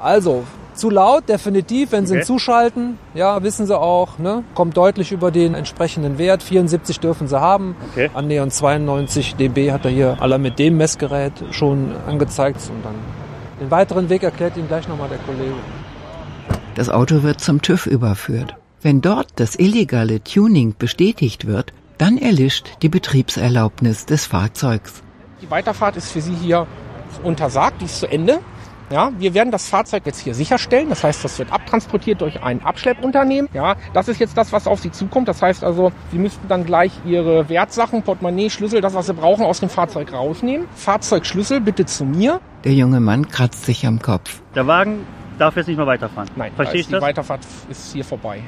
Also, 0.04 0.44
zu 0.74 0.90
laut, 0.90 1.28
definitiv, 1.30 1.92
wenn 1.92 2.04
Sie 2.06 2.12
Okay. 2.14 2.22
ihn 2.22 2.26
zuschalten. 2.26 2.98
Ja, 3.14 3.42
wissen 3.42 3.64
Sie 3.66 3.78
auch, 3.78 4.18
ne? 4.18 4.44
Kommt 4.54 4.76
deutlich 4.76 5.12
über 5.12 5.30
den 5.30 5.54
entsprechenden 5.54 6.18
Wert. 6.18 6.42
74 6.42 7.00
dürfen 7.00 7.26
Sie 7.26 7.40
haben. 7.40 7.74
Okay. 7.92 8.10
Annähernd 8.12 8.52
92 8.52 9.36
dB 9.36 9.72
hat 9.72 9.84
er 9.86 9.90
hier 9.90 10.16
aller 10.20 10.36
mit 10.38 10.58
dem 10.58 10.76
Messgerät 10.76 11.32
schon 11.52 11.92
angezeigt. 12.06 12.58
Und 12.68 12.84
dann 12.84 12.94
den 13.60 13.70
weiteren 13.70 14.10
Weg 14.10 14.24
erklärt 14.24 14.56
Ihnen 14.58 14.68
gleich 14.68 14.86
nochmal 14.88 15.08
der 15.08 15.18
Kollege. 15.18 15.54
Das 16.74 16.90
Auto 16.90 17.22
wird 17.22 17.40
zum 17.40 17.62
TÜV 17.62 17.86
überführt. 17.86 18.56
Wenn 18.82 19.00
dort 19.00 19.28
das 19.36 19.58
illegale 19.58 20.22
Tuning 20.22 20.74
bestätigt 20.78 21.46
wird, 21.46 21.72
dann 21.96 22.18
erlischt 22.18 22.66
die 22.82 22.88
Betriebserlaubnis 22.90 24.04
des 24.04 24.26
Fahrzeugs. 24.26 25.02
Die 25.40 25.50
Weiterfahrt 25.50 25.96
ist 25.96 26.10
für 26.10 26.20
Sie 26.20 26.34
hier 26.34 26.66
untersagt, 27.22 27.80
die 27.80 27.86
ist 27.86 28.00
zu 28.00 28.06
Ende. 28.10 28.40
Ja, 28.90 29.12
wir 29.18 29.34
werden 29.34 29.50
das 29.50 29.68
Fahrzeug 29.68 30.02
jetzt 30.06 30.20
hier 30.20 30.34
sicherstellen. 30.34 30.88
Das 30.88 31.04
heißt, 31.04 31.24
das 31.24 31.38
wird 31.38 31.52
abtransportiert 31.52 32.20
durch 32.20 32.42
ein 32.42 32.62
Abschleppunternehmen. 32.62 33.48
Ja, 33.54 33.76
das 33.92 34.08
ist 34.08 34.20
jetzt 34.20 34.36
das, 34.36 34.52
was 34.52 34.66
auf 34.66 34.80
Sie 34.80 34.90
zukommt. 34.90 35.28
Das 35.28 35.42
heißt 35.42 35.64
also, 35.64 35.92
Sie 36.12 36.18
müssten 36.18 36.46
dann 36.48 36.64
gleich 36.64 36.92
Ihre 37.04 37.48
Wertsachen, 37.48 38.02
Portemonnaie, 38.02 38.50
Schlüssel, 38.50 38.80
das, 38.80 38.94
was 38.94 39.06
Sie 39.06 39.14
brauchen, 39.14 39.44
aus 39.44 39.60
dem 39.60 39.68
Fahrzeug 39.68 40.12
rausnehmen. 40.12 40.66
Fahrzeugschlüssel 40.74 41.60
bitte 41.60 41.86
zu 41.86 42.04
mir. 42.04 42.40
Der 42.64 42.72
junge 42.72 43.00
Mann 43.00 43.28
kratzt 43.28 43.64
sich 43.64 43.86
am 43.86 44.00
Kopf. 44.00 44.42
Der 44.54 44.66
Wagen 44.66 45.06
darf 45.38 45.56
jetzt 45.56 45.66
nicht 45.66 45.76
mehr 45.76 45.86
weiterfahren. 45.86 46.30
Nein, 46.36 46.52
ich 46.58 46.74
ist 46.80 46.88
die 46.88 46.92
das? 46.92 47.02
Weiterfahrt 47.02 47.40
ist 47.68 47.92
hier 47.92 48.04
vorbei. 48.04 48.42